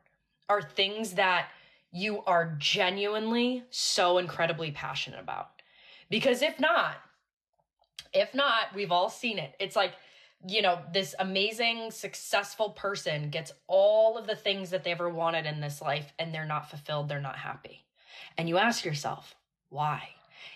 are 0.50 0.63
things 0.63 1.13
that 1.13 1.50
you 1.91 2.24
are 2.25 2.55
genuinely 2.58 3.63
so 3.70 4.17
incredibly 4.17 4.72
passionate 4.72 5.20
about. 5.20 5.62
Because 6.10 6.41
if 6.41 6.60
not, 6.60 6.96
if 8.14 8.34
not, 8.34 8.74
we've 8.74 8.92
all 8.92 9.10
seen 9.10 9.38
it. 9.38 9.56
It's 9.60 9.75
like, 9.75 9.94
you 10.48 10.62
know, 10.62 10.80
this 10.94 11.16
amazing, 11.20 11.92
successful 11.92 12.70
person 12.72 13.30
gets 13.30 13.52
all 13.68 14.18
of 14.18 14.28
the 14.28 14.36
things 14.36 14.70
that 14.70 14.84
they 14.84 14.92
ever 14.92 15.10
wanted 15.10 15.46
in 15.46 15.60
this 15.60 15.82
life 15.82 16.14
and 16.20 16.34
they're 16.34 16.46
not 16.46 16.70
fulfilled, 16.70 17.10
they're 17.10 17.20
not 17.22 17.38
happy. 17.38 17.84
And 18.38 18.48
you 18.48 18.58
ask 18.58 18.86
yourself, 18.86 19.36
why? 19.70 20.10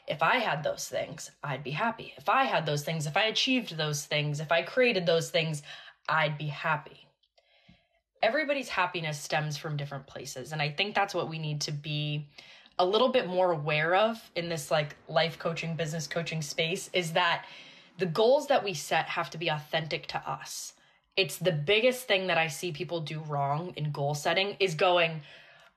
If 0.08 0.22
I 0.22 0.38
had 0.38 0.64
those 0.64 0.88
things, 0.88 1.32
I'd 1.44 1.64
be 1.64 1.72
happy. 1.72 2.14
If 2.18 2.30
I 2.30 2.46
had 2.46 2.66
those 2.66 2.84
things, 2.84 3.06
if 3.06 3.18
I 3.18 3.26
achieved 3.26 3.78
those 3.78 4.06
things, 4.06 4.40
if 4.40 4.52
I 4.52 4.62
created 4.62 5.06
those 5.06 5.30
things, 5.30 5.62
I'd 6.08 6.38
be 6.38 6.48
happy. 6.48 7.08
Everybody's 8.22 8.70
happiness 8.70 9.20
stems 9.20 9.58
from 9.58 9.78
different 9.78 10.08
places. 10.08 10.52
And 10.52 10.62
I 10.62 10.70
think 10.70 10.94
that's 10.94 11.16
what 11.16 11.30
we 11.30 11.40
need 11.40 11.62
to 11.62 11.72
be 11.72 12.28
a 12.80 12.86
little 12.86 13.10
bit 13.10 13.28
more 13.28 13.52
aware 13.52 13.94
of 13.94 14.32
in 14.36 14.48
this 14.48 14.72
like 14.72 14.96
life 15.10 15.38
coaching, 15.38 15.76
business 15.76 16.08
coaching 16.08 16.42
space 16.42 16.90
is 16.94 17.12
that 17.12 17.46
the 17.98 18.06
goals 18.06 18.48
that 18.48 18.64
we 18.64 18.74
set 18.74 19.06
have 19.06 19.30
to 19.30 19.38
be 19.38 19.50
authentic 19.50 20.08
to 20.08 20.30
us. 20.30 20.74
It's 21.18 21.38
the 21.38 21.52
biggest 21.52 22.08
thing 22.08 22.28
that 22.28 22.38
I 22.38 22.48
see 22.48 22.72
people 22.72 23.02
do 23.02 23.20
wrong 23.20 23.74
in 23.76 23.92
goal 23.92 24.16
setting 24.16 24.56
is 24.62 24.74
going, 24.76 25.22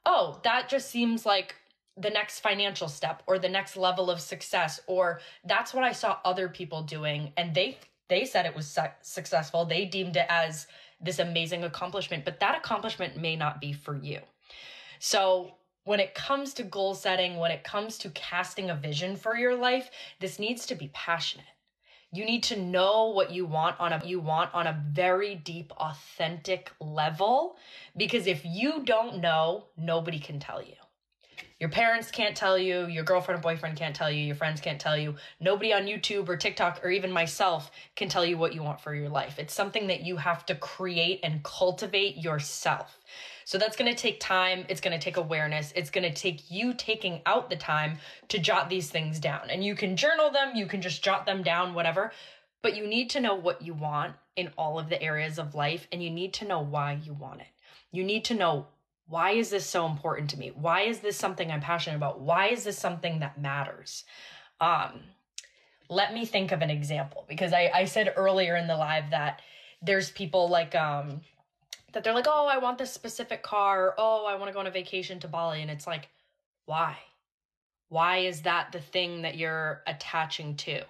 "Oh, 0.06 0.40
that 0.44 0.68
just 0.68 0.88
seems 0.88 1.26
like 1.26 1.56
the 1.96 2.10
next 2.10 2.38
financial 2.38 2.88
step 2.88 3.24
or 3.26 3.38
the 3.38 3.48
next 3.48 3.76
level 3.76 4.08
of 4.08 4.20
success 4.20 4.80
or 4.86 5.20
that's 5.44 5.74
what 5.74 5.84
I 5.84 5.92
saw 5.92 6.18
other 6.24 6.48
people 6.48 6.82
doing 6.82 7.32
and 7.36 7.54
they 7.54 7.78
they 8.08 8.24
said 8.24 8.46
it 8.46 8.54
was 8.54 8.68
su- 8.68 8.82
successful. 9.02 9.64
They 9.64 9.86
deemed 9.86 10.16
it 10.16 10.26
as 10.28 10.66
this 11.00 11.18
amazing 11.18 11.64
accomplishment, 11.64 12.24
but 12.24 12.38
that 12.40 12.56
accomplishment 12.56 13.16
may 13.16 13.34
not 13.34 13.60
be 13.60 13.72
for 13.72 13.96
you." 13.96 14.20
So, 15.00 15.56
when 15.84 16.00
it 16.00 16.14
comes 16.14 16.54
to 16.54 16.62
goal 16.62 16.94
setting, 16.94 17.36
when 17.36 17.50
it 17.50 17.64
comes 17.64 17.98
to 17.98 18.10
casting 18.10 18.70
a 18.70 18.74
vision 18.74 19.16
for 19.16 19.36
your 19.36 19.56
life, 19.56 19.90
this 20.20 20.38
needs 20.38 20.66
to 20.66 20.74
be 20.74 20.90
passionate. 20.92 21.46
You 22.12 22.24
need 22.26 22.42
to 22.44 22.60
know 22.60 23.08
what 23.08 23.30
you 23.30 23.46
want 23.46 23.80
on 23.80 23.92
a 23.92 24.02
you 24.04 24.20
want 24.20 24.52
on 24.52 24.66
a 24.66 24.84
very 24.90 25.34
deep 25.34 25.72
authentic 25.78 26.70
level 26.78 27.56
because 27.96 28.26
if 28.26 28.44
you 28.44 28.84
don't 28.84 29.20
know, 29.20 29.64
nobody 29.78 30.18
can 30.18 30.38
tell 30.38 30.62
you. 30.62 30.74
Your 31.62 31.68
parents 31.68 32.10
can't 32.10 32.36
tell 32.36 32.58
you, 32.58 32.86
your 32.86 33.04
girlfriend 33.04 33.38
or 33.38 33.40
boyfriend 33.40 33.76
can't 33.76 33.94
tell 33.94 34.10
you, 34.10 34.24
your 34.24 34.34
friends 34.34 34.60
can't 34.60 34.80
tell 34.80 34.98
you. 34.98 35.14
Nobody 35.38 35.72
on 35.72 35.82
YouTube 35.84 36.28
or 36.28 36.36
TikTok 36.36 36.84
or 36.84 36.90
even 36.90 37.12
myself 37.12 37.70
can 37.94 38.08
tell 38.08 38.26
you 38.26 38.36
what 38.36 38.52
you 38.52 38.64
want 38.64 38.80
for 38.80 38.92
your 38.96 39.08
life. 39.08 39.38
It's 39.38 39.54
something 39.54 39.86
that 39.86 40.00
you 40.00 40.16
have 40.16 40.44
to 40.46 40.56
create 40.56 41.20
and 41.22 41.40
cultivate 41.44 42.16
yourself. 42.16 42.98
So 43.44 43.58
that's 43.58 43.76
going 43.76 43.88
to 43.88 43.96
take 43.96 44.18
time. 44.18 44.66
It's 44.68 44.80
going 44.80 44.98
to 44.98 45.04
take 45.04 45.18
awareness. 45.18 45.72
It's 45.76 45.88
going 45.88 46.02
to 46.02 46.12
take 46.12 46.50
you 46.50 46.74
taking 46.74 47.22
out 47.26 47.48
the 47.48 47.54
time 47.54 47.98
to 48.26 48.40
jot 48.40 48.68
these 48.68 48.90
things 48.90 49.20
down. 49.20 49.48
And 49.48 49.62
you 49.62 49.76
can 49.76 49.96
journal 49.96 50.32
them, 50.32 50.56
you 50.56 50.66
can 50.66 50.82
just 50.82 51.04
jot 51.04 51.26
them 51.26 51.44
down, 51.44 51.74
whatever. 51.74 52.10
But 52.62 52.74
you 52.74 52.88
need 52.88 53.08
to 53.10 53.20
know 53.20 53.36
what 53.36 53.62
you 53.62 53.72
want 53.72 54.16
in 54.34 54.50
all 54.58 54.80
of 54.80 54.88
the 54.88 55.00
areas 55.00 55.38
of 55.38 55.54
life 55.54 55.86
and 55.92 56.02
you 56.02 56.10
need 56.10 56.32
to 56.34 56.44
know 56.44 56.58
why 56.60 56.98
you 57.04 57.12
want 57.12 57.40
it. 57.40 57.46
You 57.92 58.02
need 58.02 58.24
to 58.24 58.34
know 58.34 58.66
why 59.06 59.32
is 59.32 59.50
this 59.50 59.66
so 59.66 59.86
important 59.86 60.30
to 60.30 60.38
me? 60.38 60.52
Why 60.54 60.82
is 60.82 61.00
this 61.00 61.16
something 61.16 61.50
I'm 61.50 61.60
passionate 61.60 61.96
about? 61.96 62.20
Why 62.20 62.48
is 62.48 62.64
this 62.64 62.78
something 62.78 63.20
that 63.20 63.40
matters? 63.40 64.04
Um, 64.60 65.00
let 65.88 66.14
me 66.14 66.24
think 66.24 66.52
of 66.52 66.62
an 66.62 66.70
example 66.70 67.24
because 67.28 67.52
I, 67.52 67.70
I 67.74 67.84
said 67.84 68.14
earlier 68.16 68.56
in 68.56 68.66
the 68.66 68.76
live 68.76 69.10
that 69.10 69.42
there's 69.82 70.10
people 70.10 70.48
like 70.48 70.74
um 70.74 71.20
that 71.92 72.04
they're 72.04 72.14
like, 72.14 72.26
oh, 72.28 72.48
I 72.50 72.58
want 72.58 72.78
this 72.78 72.92
specific 72.92 73.42
car. 73.42 73.94
Oh, 73.98 74.24
I 74.26 74.36
want 74.36 74.48
to 74.48 74.52
go 74.52 74.60
on 74.60 74.66
a 74.66 74.70
vacation 74.70 75.20
to 75.20 75.28
Bali. 75.28 75.60
And 75.60 75.70
it's 75.70 75.86
like, 75.86 76.08
why? 76.64 76.96
Why 77.88 78.18
is 78.18 78.42
that 78.42 78.72
the 78.72 78.80
thing 78.80 79.22
that 79.22 79.36
you're 79.36 79.82
attaching 79.86 80.56
to? 80.56 80.82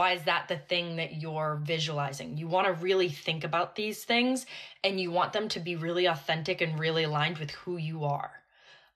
Why 0.00 0.12
is 0.12 0.22
that 0.22 0.48
the 0.48 0.56
thing 0.56 0.96
that 0.96 1.20
you're 1.20 1.60
visualizing? 1.62 2.38
You 2.38 2.48
want 2.48 2.66
to 2.66 2.72
really 2.72 3.10
think 3.10 3.44
about 3.44 3.76
these 3.76 4.02
things 4.02 4.46
and 4.82 4.98
you 4.98 5.10
want 5.10 5.34
them 5.34 5.46
to 5.48 5.60
be 5.60 5.76
really 5.76 6.06
authentic 6.06 6.62
and 6.62 6.80
really 6.80 7.04
aligned 7.04 7.36
with 7.36 7.50
who 7.50 7.76
you 7.76 8.04
are. 8.04 8.32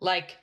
Like 0.00 0.38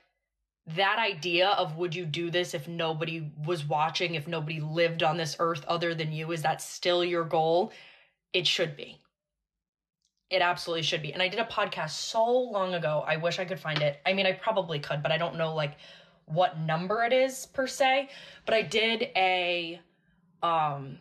that 0.76 1.00
idea 1.00 1.48
of 1.48 1.78
would 1.78 1.96
you 1.96 2.06
do 2.06 2.30
this 2.30 2.54
if 2.54 2.68
nobody 2.68 3.32
was 3.44 3.66
watching, 3.66 4.14
if 4.14 4.28
nobody 4.28 4.60
lived 4.60 5.02
on 5.02 5.18
this 5.18 5.36
earth 5.40 5.66
other 5.68 5.96
than 5.96 6.12
you, 6.12 6.32
is 6.32 6.44
that 6.44 6.62
still 6.62 7.04
your 7.04 7.24
goal? 7.24 7.72
It 8.32 8.46
should 8.46 8.78
be. 8.78 9.02
It 10.30 10.44
absolutely 10.44 10.84
should 10.84 11.02
be. 11.02 11.12
And 11.12 11.24
I 11.24 11.28
did 11.28 11.40
a 11.40 11.46
podcast 11.46 11.90
so 11.90 12.24
long 12.24 12.76
ago. 12.76 13.04
I 13.08 13.18
wish 13.18 13.40
I 13.40 13.46
could 13.46 13.60
find 13.60 13.82
it. 13.82 14.00
I 14.06 14.14
mean, 14.14 14.28
I 14.28 14.34
probably 14.34 14.78
could, 14.78 15.02
but 15.02 15.12
I 15.12 15.18
don't 15.18 15.40
know 15.40 15.56
like 15.56 15.78
what 16.26 16.60
number 16.60 17.04
it 17.04 17.14
is 17.14 17.48
per 17.48 17.66
se. 17.66 18.10
But 18.46 18.54
I 18.54 18.62
did 18.62 19.10
a 19.16 19.82
um 20.44 21.00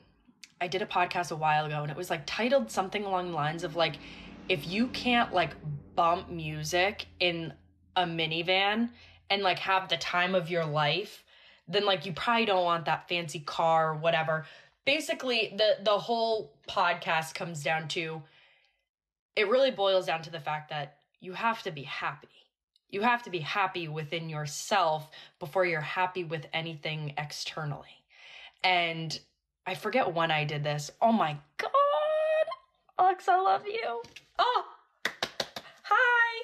I 0.61 0.69
did 0.69 0.83
a 0.83 0.87
podcast 0.87 1.31
a 1.31 1.37
while 1.37 1.65
ago 1.65 1.83
and 1.83 1.91
it 1.91 1.97
was 1.97 2.11
like 2.11 2.27
titled 2.27 2.71
something 2.71 3.05
along 3.05 3.31
the 3.31 3.37
lines 3.37 3.65
of 3.65 3.77
like 3.77 3.97
if 4.49 4.67
you 4.67 4.89
can't 4.89 5.33
like 5.33 5.55
bump 5.95 6.29
music 6.29 7.07
in 7.19 7.53
a 7.97 8.05
minivan 8.05 8.91
and 9.31 9.43
like 9.43 9.59
have 9.61 9.89
the 9.89 9.97
time 9.97 10.35
of 10.35 10.51
your 10.51 10.67
life, 10.67 11.25
then 11.69 11.85
like 11.87 12.05
you 12.05 12.13
probably 12.13 12.47
don't 12.47 12.65
want 12.65 12.85
that 12.87 13.09
fancy 13.09 13.41
car 13.41 13.93
or 13.93 13.95
whatever. 13.95 14.45
Basically, 14.85 15.55
the 15.57 15.77
the 15.85 15.99
whole 15.99 16.53
podcast 16.69 17.35
comes 17.35 17.63
down 17.63 17.89
to 17.89 18.23
it 19.37 19.49
really 19.49 19.71
boils 19.71 20.07
down 20.07 20.23
to 20.23 20.31
the 20.31 20.41
fact 20.41 20.71
that 20.71 20.97
you 21.21 21.33
have 21.33 21.63
to 21.63 21.71
be 21.71 21.85
happy. 21.85 22.29
You 22.89 23.03
have 23.03 23.23
to 23.23 23.31
be 23.31 23.39
happy 23.39 23.87
within 23.87 24.29
yourself 24.29 25.09
before 25.39 25.65
you're 25.65 25.81
happy 25.81 26.25
with 26.25 26.47
anything 26.53 27.15
externally. 27.17 28.05
And 28.65 29.19
I 29.67 29.75
forget 29.75 30.13
when 30.13 30.31
I 30.31 30.45
did 30.45 30.65
this. 30.65 30.91
Oh 31.01 31.13
my 31.13 31.37
God. 31.59 31.71
Alex, 32.99 33.29
I 33.29 33.41
love 33.41 33.67
you. 33.67 34.03
Oh, 34.39 34.65
hi. 35.83 36.41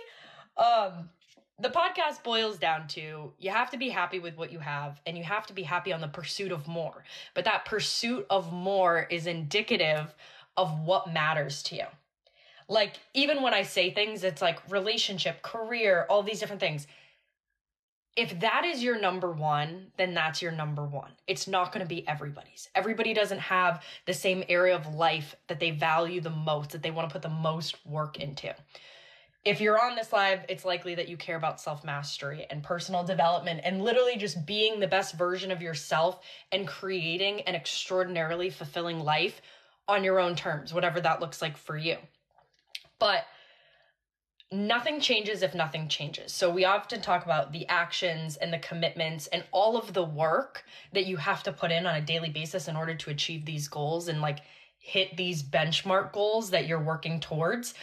Um, 0.56 1.10
the 1.58 1.70
podcast 1.70 2.22
boils 2.22 2.58
down 2.58 2.86
to 2.88 3.32
you 3.38 3.50
have 3.50 3.70
to 3.70 3.78
be 3.78 3.88
happy 3.88 4.18
with 4.18 4.36
what 4.36 4.52
you 4.52 4.58
have 4.58 5.00
and 5.06 5.16
you 5.16 5.24
have 5.24 5.46
to 5.46 5.52
be 5.52 5.62
happy 5.62 5.92
on 5.92 6.00
the 6.00 6.08
pursuit 6.08 6.52
of 6.52 6.68
more. 6.68 7.04
But 7.34 7.44
that 7.44 7.64
pursuit 7.64 8.26
of 8.28 8.52
more 8.52 9.06
is 9.10 9.26
indicative 9.26 10.14
of 10.56 10.80
what 10.80 11.12
matters 11.12 11.62
to 11.64 11.76
you. 11.76 11.86
Like, 12.68 12.94
even 13.14 13.42
when 13.42 13.54
I 13.54 13.62
say 13.62 13.90
things, 13.90 14.24
it's 14.24 14.42
like 14.42 14.58
relationship, 14.70 15.42
career, 15.42 16.06
all 16.10 16.22
these 16.22 16.40
different 16.40 16.60
things. 16.60 16.86
If 18.16 18.40
that 18.40 18.64
is 18.64 18.82
your 18.82 18.98
number 18.98 19.30
one, 19.30 19.88
then 19.98 20.14
that's 20.14 20.40
your 20.40 20.52
number 20.52 20.84
one. 20.86 21.12
It's 21.26 21.46
not 21.46 21.70
going 21.70 21.84
to 21.84 21.88
be 21.88 22.08
everybody's. 22.08 22.70
Everybody 22.74 23.12
doesn't 23.12 23.40
have 23.40 23.84
the 24.06 24.14
same 24.14 24.42
area 24.48 24.74
of 24.74 24.94
life 24.94 25.36
that 25.48 25.60
they 25.60 25.70
value 25.70 26.22
the 26.22 26.30
most, 26.30 26.70
that 26.70 26.82
they 26.82 26.90
want 26.90 27.08
to 27.08 27.12
put 27.12 27.20
the 27.20 27.28
most 27.28 27.76
work 27.86 28.18
into. 28.18 28.54
If 29.44 29.60
you're 29.60 29.80
on 29.80 29.96
this 29.96 30.14
live, 30.14 30.40
it's 30.48 30.64
likely 30.64 30.94
that 30.94 31.08
you 31.08 31.18
care 31.18 31.36
about 31.36 31.60
self 31.60 31.84
mastery 31.84 32.46
and 32.50 32.62
personal 32.62 33.04
development 33.04 33.60
and 33.62 33.84
literally 33.84 34.16
just 34.16 34.46
being 34.46 34.80
the 34.80 34.88
best 34.88 35.14
version 35.14 35.50
of 35.50 35.60
yourself 35.60 36.20
and 36.50 36.66
creating 36.66 37.42
an 37.42 37.54
extraordinarily 37.54 38.48
fulfilling 38.48 38.98
life 38.98 39.42
on 39.86 40.02
your 40.02 40.18
own 40.18 40.34
terms, 40.34 40.72
whatever 40.72 41.00
that 41.02 41.20
looks 41.20 41.42
like 41.42 41.56
for 41.56 41.76
you. 41.76 41.96
But 42.98 43.24
nothing 44.52 45.00
changes 45.00 45.42
if 45.42 45.54
nothing 45.54 45.88
changes. 45.88 46.32
So 46.32 46.50
we 46.50 46.64
often 46.64 47.00
talk 47.00 47.24
about 47.24 47.52
the 47.52 47.66
actions 47.68 48.36
and 48.36 48.52
the 48.52 48.58
commitments 48.58 49.26
and 49.28 49.44
all 49.50 49.76
of 49.76 49.92
the 49.92 50.04
work 50.04 50.64
that 50.92 51.06
you 51.06 51.16
have 51.16 51.42
to 51.44 51.52
put 51.52 51.72
in 51.72 51.86
on 51.86 51.96
a 51.96 52.00
daily 52.00 52.30
basis 52.30 52.68
in 52.68 52.76
order 52.76 52.94
to 52.94 53.10
achieve 53.10 53.44
these 53.44 53.66
goals 53.68 54.08
and 54.08 54.20
like 54.20 54.40
hit 54.78 55.16
these 55.16 55.42
benchmark 55.42 56.12
goals 56.12 56.50
that 56.50 56.66
you're 56.66 56.80
working 56.80 57.18
towards. 57.18 57.74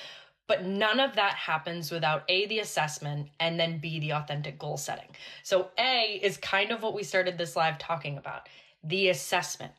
But 0.47 0.65
none 0.65 0.99
of 0.99 1.15
that 1.15 1.33
happens 1.33 1.91
without 1.91 2.23
A, 2.27 2.47
the 2.47 2.59
assessment, 2.59 3.29
and 3.39 3.59
then 3.59 3.79
B, 3.79 3.99
the 3.99 4.13
authentic 4.13 4.59
goal 4.59 4.77
setting. 4.77 5.07
So, 5.41 5.69
A 5.79 6.19
is 6.21 6.35
kind 6.35 6.71
of 6.71 6.83
what 6.83 6.93
we 6.93 7.03
started 7.03 7.37
this 7.37 7.55
live 7.55 7.77
talking 7.77 8.17
about 8.17 8.49
the 8.83 9.07
assessment. 9.07 9.71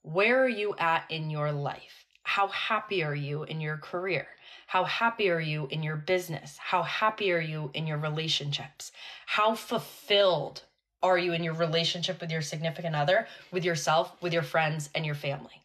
Where 0.00 0.42
are 0.42 0.48
you 0.48 0.74
at 0.78 1.04
in 1.10 1.28
your 1.28 1.52
life? 1.52 2.05
How 2.36 2.48
happy 2.48 3.02
are 3.02 3.14
you 3.14 3.44
in 3.44 3.62
your 3.62 3.78
career? 3.78 4.26
How 4.66 4.84
happy 4.84 5.30
are 5.30 5.40
you 5.40 5.68
in 5.70 5.82
your 5.82 5.96
business? 5.96 6.58
How 6.58 6.82
happy 6.82 7.32
are 7.32 7.40
you 7.40 7.70
in 7.72 7.86
your 7.86 7.96
relationships? 7.96 8.92
How 9.24 9.54
fulfilled 9.54 10.62
are 11.02 11.16
you 11.16 11.32
in 11.32 11.42
your 11.42 11.54
relationship 11.54 12.20
with 12.20 12.30
your 12.30 12.42
significant 12.42 12.94
other, 12.94 13.26
with 13.52 13.64
yourself, 13.64 14.14
with 14.20 14.34
your 14.34 14.42
friends, 14.42 14.90
and 14.94 15.06
your 15.06 15.14
family? 15.14 15.62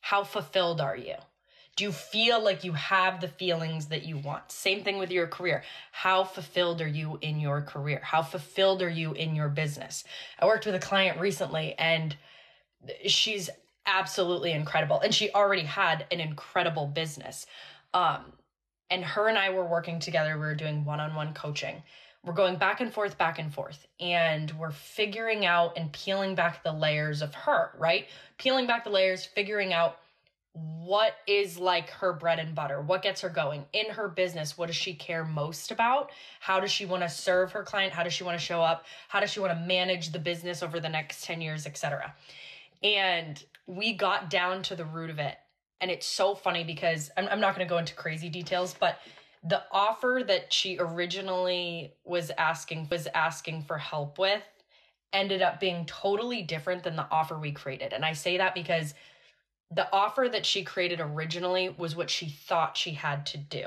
How 0.00 0.24
fulfilled 0.24 0.80
are 0.80 0.96
you? 0.96 1.16
Do 1.76 1.84
you 1.84 1.92
feel 1.92 2.42
like 2.42 2.64
you 2.64 2.72
have 2.72 3.20
the 3.20 3.28
feelings 3.28 3.88
that 3.88 4.06
you 4.06 4.16
want? 4.16 4.50
Same 4.50 4.82
thing 4.82 4.96
with 4.96 5.10
your 5.10 5.26
career. 5.26 5.62
How 5.92 6.24
fulfilled 6.24 6.80
are 6.80 6.88
you 6.88 7.18
in 7.20 7.38
your 7.38 7.60
career? 7.60 8.00
How 8.02 8.22
fulfilled 8.22 8.80
are 8.80 8.88
you 8.88 9.12
in 9.12 9.34
your 9.34 9.50
business? 9.50 10.04
I 10.38 10.46
worked 10.46 10.64
with 10.64 10.74
a 10.74 10.78
client 10.78 11.20
recently 11.20 11.74
and 11.78 12.16
she's 13.04 13.50
absolutely 13.88 14.52
incredible 14.52 15.00
and 15.00 15.14
she 15.14 15.32
already 15.32 15.62
had 15.62 16.06
an 16.12 16.20
incredible 16.20 16.86
business. 16.86 17.46
Um, 17.94 18.32
and 18.90 19.04
her 19.04 19.28
and 19.28 19.36
I 19.36 19.50
were 19.50 19.64
working 19.64 19.98
together. 19.98 20.34
We 20.34 20.40
were 20.40 20.54
doing 20.54 20.84
one 20.84 21.00
on 21.00 21.14
one 21.14 21.34
coaching. 21.34 21.82
We're 22.24 22.32
going 22.34 22.56
back 22.56 22.80
and 22.80 22.92
forth, 22.92 23.16
back 23.16 23.38
and 23.38 23.52
forth, 23.52 23.86
and 24.00 24.50
we're 24.52 24.72
figuring 24.72 25.46
out 25.46 25.76
and 25.76 25.92
peeling 25.92 26.34
back 26.34 26.62
the 26.62 26.72
layers 26.72 27.22
of 27.22 27.34
her, 27.34 27.70
right? 27.78 28.06
Peeling 28.38 28.66
back 28.66 28.84
the 28.84 28.90
layers, 28.90 29.24
figuring 29.24 29.72
out 29.72 29.98
what 30.52 31.14
is 31.26 31.58
like 31.58 31.90
her 31.90 32.12
bread 32.12 32.38
and 32.38 32.54
butter 32.54 32.80
what 32.80 33.02
gets 33.02 33.20
her 33.20 33.28
going 33.28 33.64
in 33.72 33.90
her 33.90 34.08
business 34.08 34.56
what 34.58 34.66
does 34.66 34.74
she 34.74 34.94
care 34.94 35.24
most 35.24 35.70
about 35.70 36.10
how 36.40 36.58
does 36.58 36.72
she 36.72 36.84
want 36.84 37.02
to 37.02 37.08
serve 37.08 37.52
her 37.52 37.62
client 37.62 37.92
how 37.92 38.02
does 38.02 38.12
she 38.12 38.24
want 38.24 38.36
to 38.36 38.44
show 38.44 38.60
up 38.60 38.84
how 39.08 39.20
does 39.20 39.30
she 39.30 39.40
want 39.40 39.52
to 39.52 39.66
manage 39.66 40.10
the 40.10 40.18
business 40.18 40.62
over 40.62 40.80
the 40.80 40.88
next 40.88 41.22
10 41.24 41.40
years 41.40 41.66
etc 41.66 42.12
and 42.82 43.44
we 43.68 43.92
got 43.92 44.30
down 44.30 44.62
to 44.64 44.74
the 44.74 44.84
root 44.84 45.10
of 45.10 45.20
it. 45.20 45.36
And 45.80 45.90
it's 45.92 46.06
so 46.06 46.34
funny 46.34 46.64
because 46.64 47.10
I'm, 47.16 47.28
I'm 47.28 47.40
not 47.40 47.54
going 47.54 47.64
to 47.64 47.70
go 47.70 47.78
into 47.78 47.94
crazy 47.94 48.28
details 48.28 48.74
but 48.80 48.98
the 49.44 49.62
offer 49.70 50.22
that 50.26 50.52
she 50.52 50.78
originally 50.80 51.92
was 52.04 52.32
asking 52.36 52.88
was 52.90 53.06
asking 53.14 53.62
for 53.62 53.78
help 53.78 54.18
with 54.18 54.42
ended 55.12 55.42
up 55.42 55.60
being 55.60 55.86
totally 55.86 56.42
different 56.42 56.82
than 56.82 56.96
the 56.96 57.06
offer 57.10 57.38
we 57.38 57.52
created. 57.52 57.92
And 57.92 58.04
i 58.04 58.12
say 58.12 58.38
that 58.38 58.54
because 58.54 58.94
the 59.70 59.90
offer 59.92 60.28
that 60.32 60.46
she 60.46 60.64
created 60.64 60.98
originally 60.98 61.74
was 61.78 61.94
what 61.94 62.10
she 62.10 62.28
thought 62.28 62.76
she 62.76 62.92
had 62.92 63.26
to 63.26 63.38
do. 63.38 63.66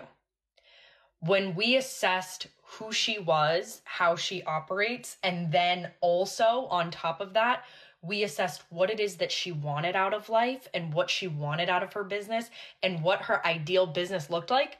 When 1.19 1.55
we 1.55 1.77
assessed 1.77 2.47
who 2.63 2.91
she 2.91 3.19
was 3.19 3.81
how 3.85 4.15
she 4.15 4.43
operates 4.43 5.17
and 5.23 5.51
then 5.51 5.91
also 6.01 6.67
on 6.69 6.89
top 6.89 7.21
of 7.21 7.33
that 7.33 7.63
we 8.01 8.23
assessed 8.23 8.63
what 8.69 8.89
it 8.89 8.99
is 8.99 9.17
that 9.17 9.31
she 9.31 9.51
wanted 9.51 9.95
out 9.95 10.13
of 10.13 10.29
life 10.29 10.67
and 10.73 10.93
what 10.93 11.09
she 11.09 11.27
wanted 11.27 11.69
out 11.69 11.83
of 11.83 11.93
her 11.93 12.03
business 12.03 12.49
and 12.81 13.03
what 13.03 13.23
her 13.23 13.45
ideal 13.45 13.85
business 13.85 14.29
looked 14.29 14.49
like, 14.49 14.77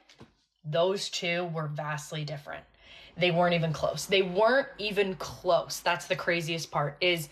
those 0.64 1.08
two 1.08 1.44
were 1.46 1.68
vastly 1.68 2.24
different. 2.24 2.64
They 3.16 3.30
weren't 3.30 3.54
even 3.54 3.72
close. 3.72 4.06
They 4.06 4.22
weren't 4.22 4.68
even 4.78 5.14
close. 5.16 5.80
That's 5.80 6.06
the 6.06 6.16
craziest 6.16 6.70
part 6.70 6.96
is 7.00 7.28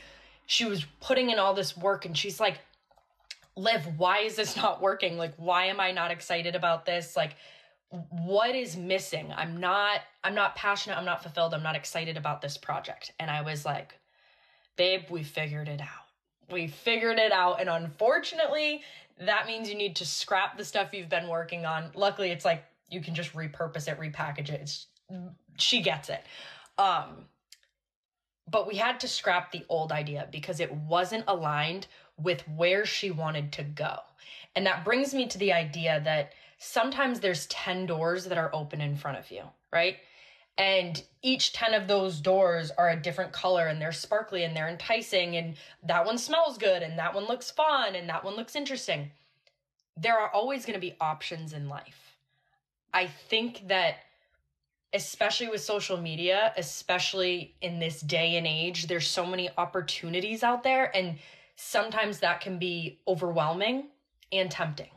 she 0.47 0.64
was 0.64 0.85
putting 1.00 1.30
in 1.30 1.38
all 1.38 1.54
this 1.54 1.76
work 1.76 2.04
and 2.04 2.16
she's 2.16 2.38
like, 2.38 2.59
Liv, 3.56 3.99
why 3.99 4.20
is 4.20 4.37
this 4.37 4.56
not 4.56 4.80
working? 4.80 5.18
Like, 5.18 5.35
why 5.37 5.66
am 5.66 5.80
I 5.80 5.90
not 5.90 6.11
excited 6.11 6.54
about 6.54 6.87
this? 6.87 7.16
Like, 7.16 7.35
what 8.11 8.54
is 8.54 8.76
missing? 8.76 9.32
I'm 9.37 9.59
not, 9.59 10.00
I'm 10.23 10.35
not 10.35 10.54
passionate. 10.54 10.97
I'm 10.97 11.04
not 11.04 11.23
fulfilled. 11.23 11.52
I'm 11.52 11.62
not 11.62 11.75
excited 11.75 12.16
about 12.16 12.40
this 12.40 12.56
project. 12.56 13.12
And 13.18 13.28
I 13.30 13.42
was 13.42 13.64
like, 13.64 13.94
babe, 14.81 15.03
we 15.11 15.23
figured 15.23 15.69
it 15.69 15.83
out. 15.83 16.07
We 16.51 16.67
figured 16.67 17.19
it 17.19 17.33
out. 17.33 17.61
And 17.61 17.69
unfortunately, 17.69 18.81
that 19.21 19.47
means 19.47 19.69
you 19.69 19.75
need 19.75 19.95
to 19.97 20.07
scrap 20.07 20.57
the 20.57 20.65
stuff 20.65 20.95
you've 20.95 21.11
been 21.11 21.29
working 21.29 21.67
on. 21.67 21.91
Luckily, 21.95 22.31
it's 22.31 22.47
like 22.47 22.65
you 22.89 23.03
can 23.03 23.15
just 23.15 23.35
repurpose 23.35 23.89
it, 23.89 24.01
repackage 24.01 24.49
it. 24.49 24.63
It's 24.63 24.87
she 25.59 25.83
gets 25.83 26.09
it. 26.09 26.25
Um 26.79 27.27
but 28.51 28.67
we 28.67 28.77
had 28.77 28.99
to 29.01 29.07
scrap 29.07 29.53
the 29.53 29.67
old 29.69 29.93
idea 29.93 30.27
because 30.33 30.61
it 30.61 30.73
wasn't 30.73 31.25
aligned 31.29 31.87
with 32.17 32.41
where 32.49 32.87
she 32.87 33.11
wanted 33.11 33.53
to 33.53 33.63
go. 33.63 33.99
And 34.57 34.65
that 34.65 34.83
brings 34.83 35.13
me 35.13 35.27
to 35.27 35.37
the 35.37 35.53
idea 35.53 36.01
that 36.05 36.33
sometimes 36.59 37.21
there's 37.21 37.47
10 37.47 37.85
doors 37.85 38.25
that 38.25 38.39
are 38.39 38.51
open 38.55 38.81
in 38.81 38.97
front 38.97 39.19
of 39.19 39.31
you, 39.31 39.43
right? 39.73 39.99
And 40.61 41.02
each 41.23 41.55
10 41.55 41.73
of 41.73 41.88
those 41.88 42.21
doors 42.21 42.71
are 42.76 42.90
a 42.90 43.00
different 43.00 43.33
color 43.33 43.69
and 43.69 43.81
they're 43.81 43.93
sparkly 43.93 44.45
and 44.45 44.55
they're 44.55 44.69
enticing 44.69 45.37
and 45.37 45.55
that 45.85 46.05
one 46.05 46.19
smells 46.19 46.59
good 46.59 46.83
and 46.83 46.99
that 46.99 47.14
one 47.14 47.25
looks 47.25 47.50
fun 47.50 47.95
and 47.95 48.07
that 48.11 48.23
one 48.23 48.37
looks 48.37 48.55
interesting. 48.55 49.11
There 49.97 50.19
are 50.19 50.29
always 50.29 50.67
going 50.67 50.75
to 50.75 50.81
be 50.81 50.97
options 51.00 51.55
in 51.55 51.71
life. 51.71 52.14
I 52.93 53.07
think 53.07 53.69
that 53.69 54.00
especially 54.93 55.49
with 55.49 55.62
social 55.62 55.97
media, 55.97 56.52
especially 56.59 57.55
in 57.62 57.79
this 57.79 58.02
day 58.02 58.37
and 58.37 58.47
age, 58.47 58.87
there's 58.87 59.07
so 59.07 59.25
many 59.25 59.49
opportunities 59.57 60.43
out 60.43 60.62
there 60.62 60.95
and 60.95 61.19
sometimes 61.57 62.19
that 62.19 62.43
can 62.43 62.59
be 62.59 62.99
overwhelming 63.09 63.85
and 64.31 64.50
tempting. 64.50 64.90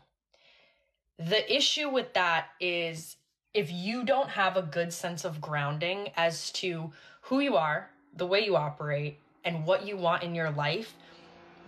The 1.19 1.55
issue 1.55 1.87
with 1.87 2.13
that 2.15 2.47
is 2.59 3.15
if 3.53 3.71
you 3.71 4.03
don't 4.03 4.29
have 4.29 4.57
a 4.57 4.61
good 4.61 4.91
sense 4.91 5.25
of 5.25 5.41
grounding 5.41 6.09
as 6.15 6.51
to 6.53 6.91
who 7.21 7.39
you 7.39 7.55
are, 7.55 7.89
the 8.15 8.25
way 8.25 8.43
you 8.43 8.55
operate, 8.55 9.19
and 9.45 9.65
what 9.65 9.85
you 9.85 9.97
want 9.97 10.23
in 10.23 10.33
your 10.33 10.51
life, 10.51 10.95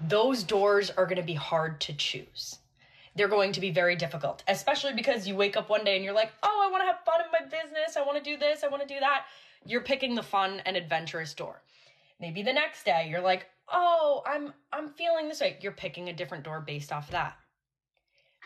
those 0.08 0.44
doors 0.44 0.89
are 0.92 1.06
going 1.06 1.18
to 1.18 1.24
be 1.24 1.34
hard 1.34 1.80
to 1.82 1.94
choose. 1.94 2.60
They're 3.15 3.27
going 3.27 3.54
to 3.54 3.62
be 3.62 3.72
very 3.72 3.96
difficult, 3.96 4.44
especially 4.48 4.94
because 4.94 5.27
you 5.27 5.36
wake 5.36 5.56
up 5.56 5.70
one 5.70 5.86
day 5.86 5.96
and 5.96 6.04
you're 6.04 6.13
like, 6.13 6.32
oh, 6.44 6.65
I 6.68 6.72
want 6.72 6.82
to 6.82 6.88
have 6.88 7.06
fun 7.06 7.22
in 7.22 7.32
my 7.32 7.46
business. 7.46 7.96
I 7.96 8.01
want 8.01 8.18
to 8.18 8.24
do 8.24 8.38
this. 8.38 8.63
I 8.63 8.68
want 8.68 8.82
to 8.86 8.94
do 8.94 9.00
that. 9.00 9.25
You're 9.65 9.82
picking 9.82 10.15
the 10.15 10.24
fun 10.24 10.62
and 10.65 10.75
adventurous 10.75 11.34
door. 11.34 11.62
Maybe 12.20 12.44
the 12.44 12.54
next 12.54 12.84
day 12.84 13.08
you're 13.10 13.22
like, 13.22 13.46
oh, 13.70 14.22
I'm 14.25 14.54
I'm 14.72 14.89
feeling 14.89 15.27
this 15.27 15.42
way. 15.42 15.58
You're 15.62 15.72
picking 15.72 16.10
a 16.10 16.13
different 16.13 16.44
door 16.44 16.62
based 16.62 16.92
off 16.92 17.10
that. 17.12 17.38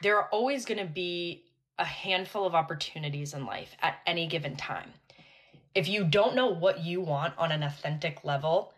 There 0.02 0.18
are 0.18 0.30
always 0.30 0.66
going 0.66 0.80
to 0.80 0.92
be 0.92 1.44
a 1.80 1.86
handful 1.86 2.46
of 2.46 2.54
opportunities 2.54 3.34
in 3.34 3.46
life 3.46 3.76
at 3.82 4.00
any 4.06 4.28
given 4.28 4.56
time. 4.56 4.92
If 5.74 5.88
you 5.88 6.04
don't 6.04 6.36
know 6.36 6.48
what 6.48 6.84
you 6.84 7.02
want 7.02 7.34
on 7.38 7.52
an 7.52 7.64
authentic 7.64 8.24
level, 8.24 8.74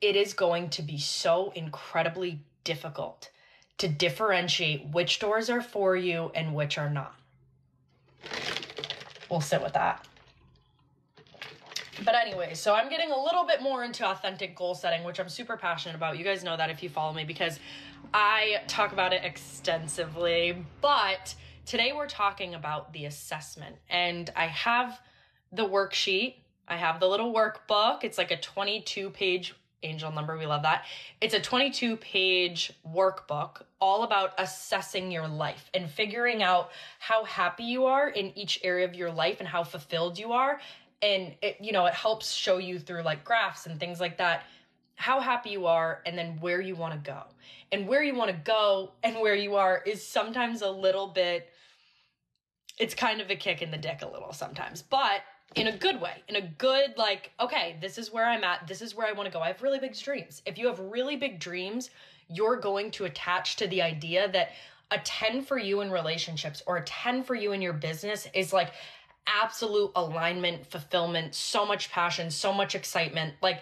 it 0.00 0.16
is 0.16 0.34
going 0.34 0.70
to 0.70 0.82
be 0.82 0.98
so 0.98 1.52
incredibly 1.54 2.40
difficult 2.64 3.30
to 3.78 3.88
differentiate 3.88 4.86
which 4.88 5.18
doors 5.18 5.48
are 5.48 5.62
for 5.62 5.96
you 5.96 6.30
and 6.34 6.54
which 6.54 6.78
are 6.78 6.90
not. 6.90 7.14
We'll 9.30 9.40
sit 9.40 9.62
with 9.62 9.72
that. 9.74 10.06
But 12.04 12.14
anyway, 12.14 12.54
so 12.54 12.74
I'm 12.74 12.88
getting 12.88 13.12
a 13.12 13.22
little 13.22 13.44
bit 13.44 13.62
more 13.62 13.84
into 13.84 14.04
authentic 14.06 14.56
goal 14.56 14.74
setting, 14.74 15.04
which 15.04 15.20
I'm 15.20 15.28
super 15.28 15.56
passionate 15.56 15.94
about. 15.94 16.18
You 16.18 16.24
guys 16.24 16.42
know 16.42 16.56
that 16.56 16.70
if 16.70 16.82
you 16.82 16.88
follow 16.88 17.12
me 17.12 17.24
because 17.24 17.60
I 18.12 18.62
talk 18.66 18.92
about 18.92 19.12
it 19.12 19.24
extensively. 19.24 20.64
But 20.80 21.34
Today 21.64 21.92
we're 21.94 22.08
talking 22.08 22.54
about 22.54 22.92
the 22.92 23.04
assessment, 23.04 23.76
and 23.88 24.28
I 24.34 24.46
have 24.46 25.00
the 25.52 25.62
worksheet. 25.62 26.34
I 26.66 26.76
have 26.76 26.98
the 26.98 27.06
little 27.06 27.32
workbook. 27.32 28.02
It's 28.02 28.18
like 28.18 28.32
a 28.32 28.36
22 28.36 29.10
page 29.10 29.54
angel 29.84 30.10
number. 30.10 30.36
We 30.36 30.44
love 30.46 30.62
that. 30.62 30.84
It's 31.20 31.34
a 31.34 31.40
22 31.40 31.96
page 31.98 32.72
workbook 32.86 33.62
all 33.80 34.02
about 34.02 34.32
assessing 34.38 35.12
your 35.12 35.28
life 35.28 35.70
and 35.72 35.88
figuring 35.88 36.42
out 36.42 36.70
how 36.98 37.24
happy 37.24 37.64
you 37.64 37.86
are 37.86 38.08
in 38.08 38.36
each 38.36 38.60
area 38.64 38.84
of 38.84 38.94
your 38.94 39.12
life 39.12 39.36
and 39.38 39.48
how 39.48 39.62
fulfilled 39.62 40.18
you 40.18 40.32
are. 40.32 40.60
And 41.00 41.34
it, 41.42 41.58
you 41.60 41.72
know, 41.72 41.86
it 41.86 41.94
helps 41.94 42.32
show 42.32 42.58
you 42.58 42.80
through 42.80 43.02
like 43.02 43.24
graphs 43.24 43.66
and 43.66 43.78
things 43.78 44.00
like 44.00 44.18
that 44.18 44.42
how 45.02 45.20
happy 45.20 45.50
you 45.50 45.66
are 45.66 46.00
and 46.06 46.16
then 46.16 46.38
where 46.40 46.60
you 46.60 46.76
want 46.76 46.92
to 46.94 47.10
go. 47.10 47.22
And 47.72 47.88
where 47.88 48.04
you 48.04 48.14
want 48.14 48.30
to 48.30 48.36
go 48.36 48.92
and 49.02 49.16
where 49.16 49.34
you 49.34 49.56
are 49.56 49.82
is 49.84 50.06
sometimes 50.06 50.62
a 50.62 50.70
little 50.70 51.08
bit 51.08 51.48
it's 52.82 52.94
kind 52.94 53.20
of 53.20 53.30
a 53.30 53.36
kick 53.36 53.62
in 53.62 53.70
the 53.70 53.78
dick 53.78 54.02
a 54.02 54.08
little 54.08 54.32
sometimes, 54.32 54.82
but 54.82 55.20
in 55.54 55.68
a 55.68 55.76
good 55.76 56.00
way, 56.00 56.14
in 56.28 56.34
a 56.34 56.40
good, 56.40 56.94
like, 56.96 57.30
okay, 57.38 57.76
this 57.80 57.96
is 57.96 58.12
where 58.12 58.26
I'm 58.26 58.42
at, 58.42 58.66
this 58.66 58.82
is 58.82 58.92
where 58.92 59.06
I 59.06 59.12
want 59.12 59.26
to 59.26 59.32
go. 59.32 59.40
I 59.40 59.46
have 59.46 59.62
really 59.62 59.78
big 59.78 59.96
dreams. 59.96 60.42
If 60.46 60.58
you 60.58 60.66
have 60.66 60.80
really 60.80 61.14
big 61.14 61.38
dreams, 61.38 61.90
you're 62.28 62.56
going 62.56 62.90
to 62.92 63.04
attach 63.04 63.54
to 63.56 63.68
the 63.68 63.80
idea 63.82 64.28
that 64.32 64.50
a 64.90 64.98
10 64.98 65.42
for 65.42 65.58
you 65.58 65.80
in 65.82 65.92
relationships 65.92 66.60
or 66.66 66.78
a 66.78 66.82
10 66.82 67.22
for 67.22 67.36
you 67.36 67.52
in 67.52 67.62
your 67.62 67.72
business 67.72 68.26
is 68.34 68.52
like 68.52 68.72
absolute 69.28 69.92
alignment, 69.94 70.66
fulfillment, 70.66 71.36
so 71.36 71.64
much 71.64 71.88
passion, 71.88 72.32
so 72.32 72.52
much 72.52 72.74
excitement, 72.74 73.34
like 73.42 73.60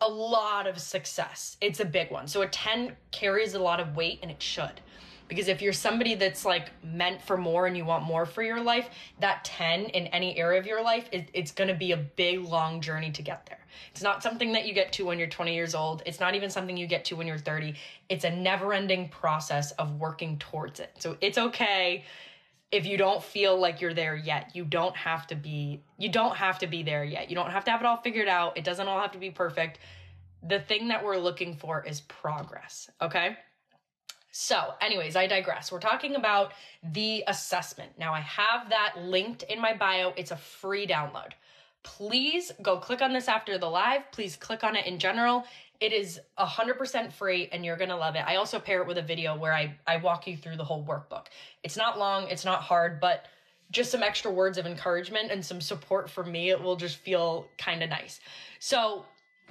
a 0.00 0.08
lot 0.08 0.66
of 0.66 0.80
success. 0.80 1.56
It's 1.60 1.78
a 1.78 1.84
big 1.84 2.10
one. 2.10 2.26
So 2.26 2.42
a 2.42 2.48
10 2.48 2.96
carries 3.12 3.54
a 3.54 3.60
lot 3.60 3.78
of 3.78 3.94
weight 3.94 4.18
and 4.20 4.32
it 4.32 4.42
should. 4.42 4.80
Because 5.28 5.48
if 5.48 5.60
you're 5.60 5.74
somebody 5.74 6.14
that's 6.14 6.44
like 6.44 6.70
meant 6.82 7.22
for 7.22 7.36
more 7.36 7.66
and 7.66 7.76
you 7.76 7.84
want 7.84 8.04
more 8.04 8.24
for 8.26 8.42
your 8.42 8.60
life, 8.60 8.88
that 9.20 9.44
10 9.44 9.84
in 9.84 10.06
any 10.08 10.36
area 10.38 10.58
of 10.58 10.66
your 10.66 10.82
life, 10.82 11.08
it, 11.12 11.28
it's 11.34 11.52
going 11.52 11.68
to 11.68 11.74
be 11.74 11.92
a 11.92 11.96
big, 11.96 12.40
long 12.40 12.80
journey 12.80 13.10
to 13.12 13.22
get 13.22 13.46
there. 13.46 13.58
It's 13.90 14.02
not 14.02 14.22
something 14.22 14.52
that 14.52 14.66
you 14.66 14.72
get 14.72 14.92
to 14.94 15.04
when 15.04 15.18
you're 15.18 15.28
20 15.28 15.54
years 15.54 15.74
old. 15.74 16.02
It's 16.06 16.18
not 16.18 16.34
even 16.34 16.50
something 16.50 16.76
you 16.76 16.86
get 16.86 17.04
to 17.06 17.16
when 17.16 17.26
you're 17.26 17.38
30. 17.38 17.74
It's 18.08 18.24
a 18.24 18.30
never 18.30 18.72
ending 18.72 19.08
process 19.10 19.72
of 19.72 20.00
working 20.00 20.38
towards 20.38 20.80
it. 20.80 20.90
So 20.98 21.16
it's 21.20 21.38
okay 21.38 22.04
if 22.70 22.84
you 22.86 22.96
don't 22.96 23.22
feel 23.22 23.58
like 23.58 23.80
you're 23.80 23.94
there 23.94 24.16
yet. 24.16 24.54
You 24.54 24.64
don't 24.64 24.96
have 24.96 25.26
to 25.28 25.34
be 25.34 25.82
you 25.98 26.10
don't 26.10 26.36
have 26.36 26.58
to 26.60 26.66
be 26.66 26.82
there 26.82 27.04
yet. 27.04 27.30
You 27.30 27.36
don't 27.36 27.50
have 27.50 27.64
to 27.64 27.70
have 27.70 27.80
it 27.80 27.86
all 27.86 27.96
figured 27.96 28.28
out. 28.28 28.56
It 28.56 28.64
doesn't 28.64 28.86
all 28.86 29.00
have 29.00 29.12
to 29.12 29.18
be 29.18 29.30
perfect. 29.30 29.78
The 30.42 30.60
thing 30.60 30.88
that 30.88 31.04
we're 31.04 31.16
looking 31.16 31.56
for 31.56 31.84
is 31.84 32.02
progress, 32.02 32.88
okay? 33.02 33.36
So, 34.40 34.74
anyways, 34.80 35.16
I 35.16 35.26
digress. 35.26 35.72
We're 35.72 35.80
talking 35.80 36.14
about 36.14 36.52
the 36.92 37.24
assessment. 37.26 37.90
Now, 37.98 38.14
I 38.14 38.20
have 38.20 38.70
that 38.70 38.94
linked 38.96 39.42
in 39.42 39.60
my 39.60 39.74
bio. 39.74 40.12
It's 40.16 40.30
a 40.30 40.36
free 40.36 40.86
download. 40.86 41.32
Please 41.82 42.52
go 42.62 42.76
click 42.76 43.02
on 43.02 43.12
this 43.12 43.26
after 43.26 43.58
the 43.58 43.68
live. 43.68 44.02
Please 44.12 44.36
click 44.36 44.62
on 44.62 44.76
it 44.76 44.86
in 44.86 45.00
general. 45.00 45.42
It 45.80 45.92
is 45.92 46.20
100% 46.38 47.12
free 47.12 47.48
and 47.50 47.64
you're 47.64 47.76
going 47.76 47.90
to 47.90 47.96
love 47.96 48.14
it. 48.14 48.22
I 48.28 48.36
also 48.36 48.60
pair 48.60 48.80
it 48.80 48.86
with 48.86 48.98
a 48.98 49.02
video 49.02 49.36
where 49.36 49.52
I, 49.52 49.76
I 49.88 49.96
walk 49.96 50.28
you 50.28 50.36
through 50.36 50.56
the 50.56 50.64
whole 50.64 50.84
workbook. 50.84 51.26
It's 51.64 51.76
not 51.76 51.98
long, 51.98 52.28
it's 52.28 52.44
not 52.44 52.62
hard, 52.62 53.00
but 53.00 53.24
just 53.72 53.90
some 53.90 54.04
extra 54.04 54.30
words 54.30 54.56
of 54.56 54.66
encouragement 54.66 55.32
and 55.32 55.44
some 55.44 55.60
support 55.60 56.08
from 56.08 56.30
me. 56.30 56.50
It 56.50 56.62
will 56.62 56.76
just 56.76 56.98
feel 56.98 57.48
kind 57.58 57.82
of 57.82 57.90
nice. 57.90 58.20
So, 58.60 59.04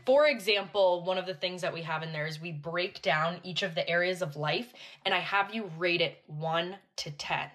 for 0.05 0.27
example, 0.27 1.03
one 1.03 1.17
of 1.17 1.25
the 1.25 1.33
things 1.33 1.61
that 1.61 1.73
we 1.73 1.81
have 1.81 2.03
in 2.03 2.13
there 2.13 2.25
is 2.25 2.39
we 2.39 2.51
break 2.51 3.01
down 3.01 3.39
each 3.43 3.63
of 3.63 3.75
the 3.75 3.87
areas 3.89 4.21
of 4.21 4.35
life 4.35 4.73
and 5.05 5.13
I 5.13 5.19
have 5.19 5.53
you 5.53 5.71
rate 5.77 6.01
it 6.01 6.21
1 6.27 6.75
to 6.97 7.11
10. 7.11 7.49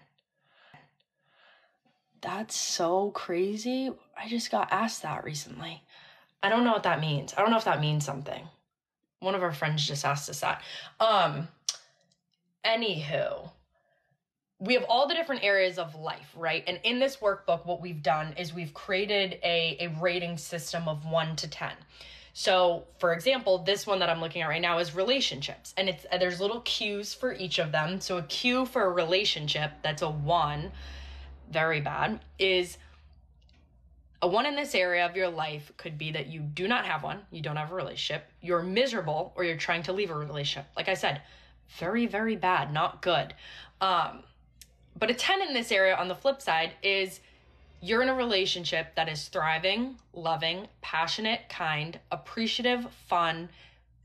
That's 2.21 2.55
so 2.55 3.11
crazy. 3.11 3.91
I 4.17 4.29
just 4.29 4.51
got 4.51 4.73
asked 4.73 5.03
that 5.03 5.25
recently. 5.25 5.83
I 6.43 6.49
don't 6.49 6.65
know 6.65 6.73
what 6.73 6.85
that 6.85 7.01
means. 7.01 7.35
I 7.37 7.41
don't 7.41 7.51
know 7.51 7.57
if 7.57 7.65
that 7.65 7.81
means 7.81 8.05
something. 8.05 8.47
One 9.21 9.35
of 9.35 9.43
our 9.43 9.53
friends 9.53 9.87
just 9.87 10.05
asked 10.05 10.29
us 10.29 10.41
that. 10.41 10.63
Um 11.01 11.49
anywho, 12.65 13.51
we 14.63 14.75
have 14.75 14.85
all 14.89 15.09
the 15.09 15.15
different 15.15 15.43
areas 15.43 15.77
of 15.79 15.97
life, 15.97 16.33
right? 16.37 16.63
And 16.69 16.79
in 16.85 17.01
this 17.01 17.17
workbook, 17.17 17.67
what 17.67 17.81
we've 17.81 18.03
done 18.03 18.35
is 18.39 18.55
we've 18.55 18.73
created 18.73 19.41
a, 19.43 19.77
a 19.81 19.89
rating 20.01 20.39
system 20.39 20.87
of 20.87 21.05
one 21.05 21.35
to 21.37 21.49
10. 21.49 21.73
So, 22.35 22.85
for 22.99 23.13
example, 23.13 23.59
this 23.59 23.87
one 23.87 23.99
that 23.99 24.09
I'm 24.09 24.21
looking 24.21 24.43
at 24.43 24.49
right 24.49 24.63
now 24.63 24.79
is 24.79 24.95
relationships, 24.95 25.75
and 25.77 25.89
it's 25.89 26.07
there's 26.19 26.41
little 26.41 26.61
cues 26.61 27.13
for 27.13 27.35
each 27.35 27.59
of 27.59 27.73
them. 27.73 28.01
So, 28.01 28.17
a 28.19 28.23
cue 28.23 28.65
for 28.65 28.85
a 28.85 28.91
relationship 28.91 29.71
that's 29.83 30.01
a 30.01 30.09
one, 30.09 30.73
very 31.51 31.81
bad, 31.81 32.21
is 32.39 32.79
a 34.23 34.29
one 34.29 34.47
in 34.47 34.55
this 34.55 34.75
area 34.75 35.05
of 35.05 35.17
your 35.17 35.29
life 35.29 35.73
could 35.77 35.99
be 35.99 36.13
that 36.13 36.29
you 36.29 36.41
do 36.41 36.69
not 36.69 36.87
have 36.87 37.03
one, 37.03 37.21
you 37.31 37.43
don't 37.43 37.57
have 37.57 37.73
a 37.73 37.75
relationship, 37.75 38.25
you're 38.41 38.63
miserable, 38.63 39.33
or 39.37 39.45
you're 39.45 39.57
trying 39.57 39.83
to 39.83 39.93
leave 39.93 40.11
a 40.11 40.15
relationship. 40.15 40.67
Like 40.77 40.89
I 40.89 40.95
said, 40.95 41.21
very, 41.79 42.07
very 42.07 42.37
bad, 42.37 42.73
not 42.73 43.03
good. 43.03 43.35
Um, 43.81 44.23
but 44.99 45.11
a 45.11 45.15
10 45.15 45.43
in 45.43 45.53
this 45.53 45.73
area 45.73 45.97
on 45.97 46.09
the 46.09 46.15
flip 46.15 46.41
side 46.41 46.73
is 46.83 47.21
you're 47.85 48.01
in 48.01 48.09
a 48.09 48.15
relationship 48.15 48.95
that 48.95 49.09
is 49.09 49.27
thriving, 49.27 49.97
loving, 50.13 50.69
passionate, 50.83 51.41
kind, 51.49 51.99
appreciative, 52.13 52.87
fun, 53.09 53.49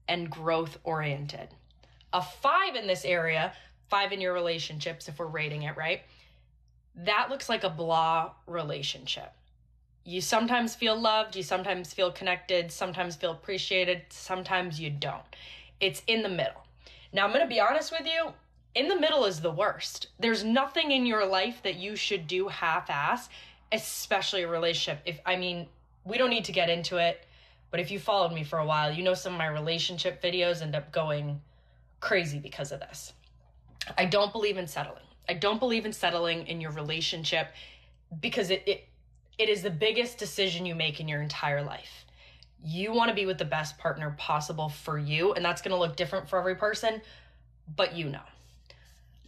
and 0.10 0.32
growth 0.32 0.80
oriented. 0.84 1.50
A 2.12 2.22
five 2.22 2.76
in 2.76 2.88
this 2.88 3.06
area, 3.06 3.54
five 3.88 4.12
in 4.12 4.20
your 4.20 4.34
relationships, 4.34 5.08
if 5.08 5.20
we're 5.20 5.28
rating 5.28 5.62
it 5.62 5.78
right, 5.78 6.02
that 6.96 7.28
looks 7.30 7.50
like 7.50 7.64
a 7.64 7.70
blah 7.70 8.32
relationship. 8.48 9.32
You 10.04 10.22
sometimes 10.22 10.74
feel 10.74 11.00
loved, 11.00 11.36
you 11.36 11.44
sometimes 11.44 11.94
feel 11.94 12.12
connected, 12.12 12.72
sometimes 12.72 13.16
feel 13.16 13.32
appreciated, 13.32 14.02
sometimes 14.10 14.80
you 14.80 14.90
don't. 14.90 15.36
It's 15.80 16.02
in 16.08 16.24
the 16.24 16.30
middle. 16.30 16.66
Now, 17.14 17.28
I'm 17.28 17.34
to 17.34 17.46
be 17.46 17.60
honest 17.60 17.92
with 17.92 18.08
you, 18.08 18.32
in 18.74 18.88
the 18.88 19.00
middle 19.00 19.26
is 19.26 19.42
the 19.42 19.52
worst. 19.52 20.08
There's 20.20 20.44
nothing 20.44 20.92
in 20.92 21.06
your 21.06 21.28
life 21.28 21.62
that 21.64 21.76
you 21.76 21.96
should 21.96 22.26
do 22.26 22.48
half 22.48 22.90
ass, 22.90 23.30
especially 23.72 24.44
a 24.44 24.48
relationship. 24.48 25.02
If 25.06 25.20
I 25.26 25.36
mean, 25.36 25.68
we 26.04 26.18
don't 26.18 26.30
need 26.30 26.46
to 26.46 26.52
get 26.52 26.70
into 26.70 26.98
it, 26.98 27.26
but 27.72 27.80
if 27.80 27.92
you 27.92 28.00
followed 28.00 28.34
me 28.34 28.44
for 28.44 28.60
a 28.60 28.66
while, 28.66 28.92
you 28.92 29.04
know 29.04 29.14
some 29.14 29.34
of 29.34 29.38
my 29.38 29.48
relationship 29.48 30.22
videos 30.22 30.62
end 30.62 30.76
up 30.76 30.92
going 30.92 31.42
crazy 32.00 32.40
because 32.40 32.72
of 32.72 32.80
this. 32.80 33.14
I 33.98 34.06
don't 34.06 34.32
believe 34.32 34.58
in 34.58 34.68
settling. 34.68 35.04
I 35.30 35.34
don't 35.34 35.60
believe 35.60 35.86
in 35.86 35.94
settling 35.94 36.48
in 36.48 36.62
your 36.62 36.72
relationship 36.72 37.50
because 38.22 38.50
it, 38.50 38.64
it 38.66 38.88
it 39.38 39.50
is 39.50 39.62
the 39.62 39.70
biggest 39.70 40.18
decision 40.18 40.66
you 40.66 40.74
make 40.74 41.00
in 41.00 41.08
your 41.08 41.22
entire 41.22 41.62
life. 41.62 42.06
You 42.64 42.92
want 42.92 43.10
to 43.10 43.16
be 43.16 43.28
with 43.28 43.38
the 43.38 43.46
best 43.46 43.78
partner 43.78 44.16
possible 44.18 44.70
for 44.70 44.98
you, 44.98 45.34
and 45.34 45.46
that's 45.46 45.62
going 45.62 45.72
to 45.72 45.78
look 45.78 45.96
different 45.96 46.28
for 46.28 46.40
every 46.40 46.56
person, 46.56 47.02
but 47.76 47.96
you 47.96 48.10
know. 48.10 48.24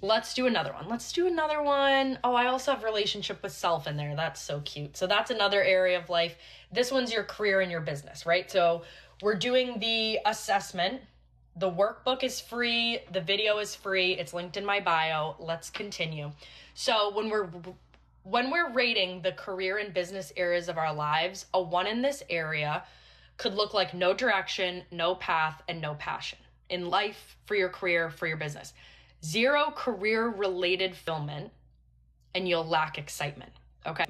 Let's 0.01 0.33
do 0.33 0.47
another 0.47 0.71
one. 0.71 0.87
Let's 0.87 1.11
do 1.11 1.27
another 1.27 1.61
one. 1.61 2.19
Oh, 2.23 2.33
I 2.33 2.47
also 2.47 2.71
have 2.73 2.83
relationship 2.83 3.43
with 3.43 3.51
self 3.51 3.85
in 3.85 3.97
there. 3.97 4.15
That's 4.15 4.41
so 4.41 4.61
cute. 4.61 4.95
So 4.95 5.07
that's 5.07 5.29
another 5.29 5.61
area 5.61 5.99
of 5.99 6.09
life. 6.09 6.37
This 6.71 6.91
one's 6.91 7.11
your 7.11 7.23
career 7.23 7.59
and 7.61 7.69
your 7.69 7.81
business, 7.81 8.25
right? 8.25 8.49
So 8.49 8.83
we're 9.21 9.35
doing 9.35 9.79
the 9.79 10.19
assessment 10.25 11.01
the 11.59 11.69
workbook 11.69 12.23
is 12.23 12.39
free, 12.39 12.99
the 13.11 13.19
video 13.19 13.57
is 13.57 13.75
free. 13.75 14.13
It's 14.13 14.33
linked 14.33 14.55
in 14.55 14.65
my 14.65 14.79
bio. 14.79 15.35
Let's 15.39 15.69
continue. 15.69 16.31
So, 16.73 17.13
when 17.13 17.29
we're 17.29 17.49
when 18.23 18.49
we're 18.49 18.71
rating 18.71 19.21
the 19.21 19.33
career 19.33 19.77
and 19.77 19.93
business 19.93 20.31
areas 20.37 20.69
of 20.69 20.77
our 20.77 20.93
lives, 20.93 21.47
a 21.53 21.61
1 21.61 21.87
in 21.87 22.01
this 22.01 22.23
area 22.29 22.83
could 23.37 23.55
look 23.55 23.73
like 23.73 23.93
no 23.93 24.13
direction, 24.13 24.83
no 24.91 25.15
path, 25.15 25.61
and 25.67 25.81
no 25.81 25.95
passion 25.95 26.39
in 26.69 26.89
life, 26.89 27.37
for 27.45 27.55
your 27.55 27.69
career, 27.69 28.09
for 28.09 28.27
your 28.27 28.37
business. 28.37 28.73
Zero 29.23 29.71
career 29.75 30.27
related 30.27 30.95
fulfillment, 30.95 31.51
and 32.33 32.47
you'll 32.47 32.65
lack 32.65 32.97
excitement. 32.97 33.51
Okay. 33.85 34.05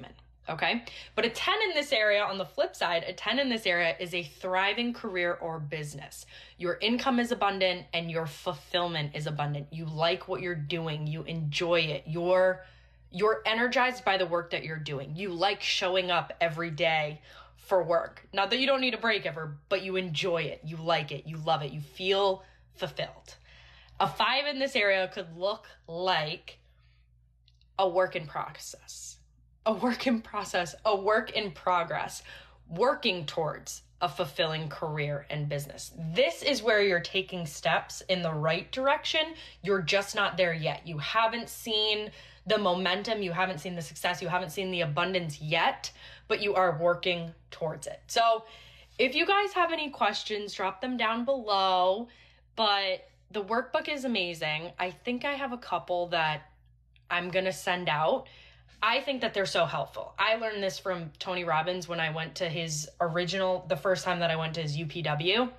Okay. 0.48 0.82
But 1.14 1.24
a 1.24 1.30
10 1.30 1.54
in 1.68 1.74
this 1.74 1.92
area, 1.92 2.22
on 2.22 2.38
the 2.38 2.44
flip 2.44 2.74
side, 2.74 3.04
a 3.06 3.12
10 3.12 3.38
in 3.38 3.48
this 3.48 3.66
area 3.66 3.94
is 4.00 4.14
a 4.14 4.24
thriving 4.24 4.92
career 4.92 5.34
or 5.34 5.60
business. 5.60 6.26
Your 6.58 6.76
income 6.80 7.20
is 7.20 7.30
abundant 7.30 7.86
and 7.94 8.10
your 8.10 8.26
fulfillment 8.26 9.14
is 9.14 9.26
abundant. 9.26 9.68
You 9.70 9.84
like 9.86 10.26
what 10.26 10.42
you're 10.42 10.56
doing, 10.56 11.06
you 11.06 11.22
enjoy 11.22 11.80
it. 11.80 12.04
You're 12.06 12.64
you're 13.12 13.42
energized 13.44 14.04
by 14.04 14.16
the 14.18 14.26
work 14.26 14.50
that 14.50 14.64
you're 14.64 14.76
doing. 14.76 15.16
You 15.16 15.30
like 15.30 15.62
showing 15.62 16.12
up 16.12 16.32
every 16.40 16.70
day 16.70 17.20
for 17.56 17.82
work. 17.82 18.24
Not 18.32 18.50
that 18.50 18.58
you 18.58 18.66
don't 18.66 18.80
need 18.80 18.94
a 18.94 18.98
break 18.98 19.26
ever, 19.26 19.56
but 19.68 19.82
you 19.82 19.96
enjoy 19.96 20.42
it. 20.42 20.60
You 20.64 20.76
like 20.76 21.10
it. 21.10 21.26
You 21.26 21.36
love 21.38 21.62
it. 21.62 21.72
You 21.72 21.80
feel 21.80 22.44
fulfilled. 22.76 23.36
A 24.00 24.08
5 24.08 24.46
in 24.46 24.58
this 24.58 24.74
area 24.74 25.08
could 25.12 25.36
look 25.36 25.66
like 25.86 26.58
a 27.78 27.88
work 27.88 28.16
in 28.16 28.26
process 28.26 29.10
a 29.66 29.72
work 29.72 30.06
in 30.06 30.20
process, 30.20 30.74
a 30.84 30.96
work 30.96 31.32
in 31.32 31.50
progress, 31.52 32.22
working 32.68 33.26
towards 33.26 33.82
a 34.00 34.08
fulfilling 34.08 34.68
career 34.68 35.26
and 35.28 35.48
business. 35.48 35.92
This 36.14 36.42
is 36.42 36.62
where 36.62 36.82
you're 36.82 37.00
taking 37.00 37.44
steps 37.44 38.02
in 38.08 38.22
the 38.22 38.32
right 38.32 38.70
direction. 38.72 39.20
You're 39.62 39.82
just 39.82 40.14
not 40.14 40.36
there 40.38 40.54
yet. 40.54 40.86
You 40.86 40.96
haven't 40.98 41.50
seen 41.50 42.10
the 42.46 42.56
momentum, 42.56 43.22
you 43.22 43.32
haven't 43.32 43.58
seen 43.58 43.76
the 43.76 43.82
success, 43.82 44.22
you 44.22 44.28
haven't 44.28 44.50
seen 44.50 44.70
the 44.70 44.80
abundance 44.80 45.40
yet, 45.40 45.92
but 46.26 46.40
you 46.40 46.54
are 46.54 46.78
working 46.80 47.32
towards 47.50 47.86
it. 47.86 48.00
So, 48.06 48.44
if 48.98 49.14
you 49.14 49.26
guys 49.26 49.52
have 49.52 49.72
any 49.72 49.90
questions, 49.90 50.52
drop 50.52 50.80
them 50.80 50.96
down 50.96 51.24
below. 51.24 52.08
But 52.56 53.08
the 53.30 53.42
workbook 53.42 53.88
is 53.88 54.04
amazing. 54.04 54.72
I 54.78 54.90
think 54.90 55.24
I 55.24 55.32
have 55.32 55.52
a 55.52 55.58
couple 55.58 56.08
that 56.08 56.42
I'm 57.10 57.30
going 57.30 57.44
to 57.44 57.52
send 57.52 57.88
out 57.88 58.26
I 58.82 59.00
think 59.00 59.20
that 59.20 59.34
they're 59.34 59.46
so 59.46 59.66
helpful. 59.66 60.14
I 60.18 60.36
learned 60.36 60.62
this 60.62 60.78
from 60.78 61.10
Tony 61.18 61.44
Robbins 61.44 61.86
when 61.86 62.00
I 62.00 62.10
went 62.10 62.36
to 62.36 62.48
his 62.48 62.88
original, 63.00 63.66
the 63.68 63.76
first 63.76 64.04
time 64.04 64.20
that 64.20 64.30
I 64.30 64.36
went 64.36 64.54
to 64.54 64.62
his 64.62 64.76
UPW. 64.76 65.50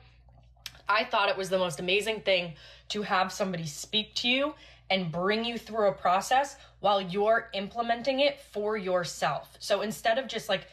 I 0.90 1.04
thought 1.04 1.30
it 1.30 1.38
was 1.38 1.50
the 1.50 1.60
most 1.60 1.80
amazing 1.80 2.22
thing 2.22 2.56
to 2.90 3.04
have 3.04 3.32
somebody 3.32 3.68
speak 3.68 4.16
to 4.16 4.28
you 4.28 4.56
and 4.90 5.12
bring 5.12 5.46
you 5.46 5.58
through 5.58 5.90
a 5.90 5.94
process 5.94 6.58
while 6.80 7.00
you're 7.00 7.50
implementing 7.54 8.22
it 8.22 8.42
for 8.42 8.76
yourself. 8.76 9.56
So 9.60 9.82
instead 9.82 10.18
of 10.18 10.28
just 10.28 10.50
like 10.50 10.66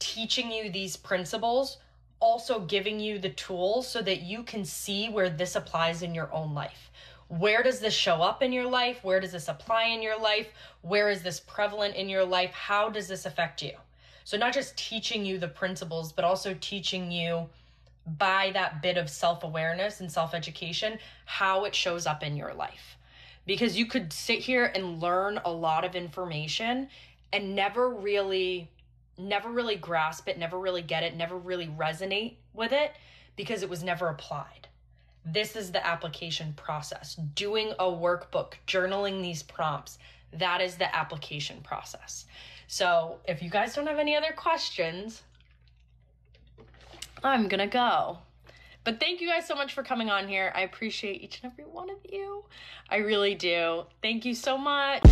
teaching 0.00 0.50
you 0.50 0.70
these 0.70 0.96
principles, 0.96 1.78
also 2.20 2.60
giving 2.60 2.98
you 3.00 3.18
the 3.18 3.30
tools 3.30 3.86
so 3.88 4.02
that 4.02 4.22
you 4.22 4.42
can 4.42 4.64
see 4.64 5.08
where 5.08 5.30
this 5.30 5.56
applies 5.56 6.02
in 6.02 6.14
your 6.14 6.32
own 6.32 6.54
life 6.54 6.90
where 7.28 7.62
does 7.62 7.80
this 7.80 7.94
show 7.94 8.22
up 8.22 8.42
in 8.42 8.52
your 8.52 8.66
life? 8.66 9.02
Where 9.02 9.20
does 9.20 9.32
this 9.32 9.48
apply 9.48 9.86
in 9.86 10.02
your 10.02 10.18
life? 10.18 10.48
Where 10.82 11.10
is 11.10 11.22
this 11.22 11.40
prevalent 11.40 11.96
in 11.96 12.08
your 12.08 12.24
life? 12.24 12.52
How 12.52 12.88
does 12.88 13.08
this 13.08 13.26
affect 13.26 13.62
you? 13.62 13.72
So, 14.24 14.36
not 14.36 14.54
just 14.54 14.76
teaching 14.76 15.24
you 15.24 15.38
the 15.38 15.48
principles, 15.48 16.12
but 16.12 16.24
also 16.24 16.56
teaching 16.60 17.10
you 17.10 17.48
by 18.18 18.50
that 18.52 18.80
bit 18.80 18.96
of 18.96 19.10
self 19.10 19.42
awareness 19.42 20.00
and 20.00 20.10
self 20.10 20.34
education 20.34 20.98
how 21.24 21.64
it 21.64 21.74
shows 21.74 22.06
up 22.06 22.22
in 22.22 22.36
your 22.36 22.54
life. 22.54 22.96
Because 23.44 23.78
you 23.78 23.86
could 23.86 24.12
sit 24.12 24.40
here 24.40 24.66
and 24.74 25.00
learn 25.00 25.40
a 25.44 25.50
lot 25.50 25.84
of 25.84 25.94
information 25.94 26.88
and 27.32 27.54
never 27.54 27.90
really 27.90 28.68
never 29.18 29.50
really 29.50 29.76
grasp 29.76 30.28
it, 30.28 30.38
never 30.38 30.58
really 30.58 30.82
get 30.82 31.02
it, 31.02 31.16
never 31.16 31.36
really 31.36 31.66
resonate 31.66 32.36
with 32.52 32.72
it 32.72 32.92
because 33.36 33.62
it 33.62 33.68
was 33.68 33.82
never 33.82 34.08
applied. 34.08 34.68
This 35.24 35.56
is 35.56 35.72
the 35.72 35.84
application 35.84 36.52
process. 36.54 37.16
Doing 37.34 37.72
a 37.78 37.84
workbook, 37.84 38.54
journaling 38.66 39.22
these 39.22 39.42
prompts, 39.42 39.98
that 40.32 40.60
is 40.60 40.76
the 40.76 40.94
application 40.94 41.60
process. 41.62 42.26
So, 42.68 43.18
if 43.26 43.42
you 43.42 43.50
guys 43.50 43.74
don't 43.74 43.86
have 43.86 43.98
any 43.98 44.16
other 44.16 44.32
questions, 44.36 45.22
I'm 47.22 47.48
gonna 47.48 47.66
go. 47.66 48.18
But 48.84 49.00
thank 49.00 49.20
you 49.20 49.28
guys 49.28 49.46
so 49.46 49.56
much 49.56 49.74
for 49.74 49.82
coming 49.82 50.10
on 50.10 50.28
here. 50.28 50.52
I 50.54 50.60
appreciate 50.60 51.20
each 51.20 51.40
and 51.42 51.52
every 51.52 51.64
one 51.64 51.90
of 51.90 51.98
you. 52.08 52.44
I 52.88 52.98
really 52.98 53.34
do. 53.34 53.84
Thank 54.00 54.24
you 54.24 54.34
so 54.34 54.56
much. 54.56 55.02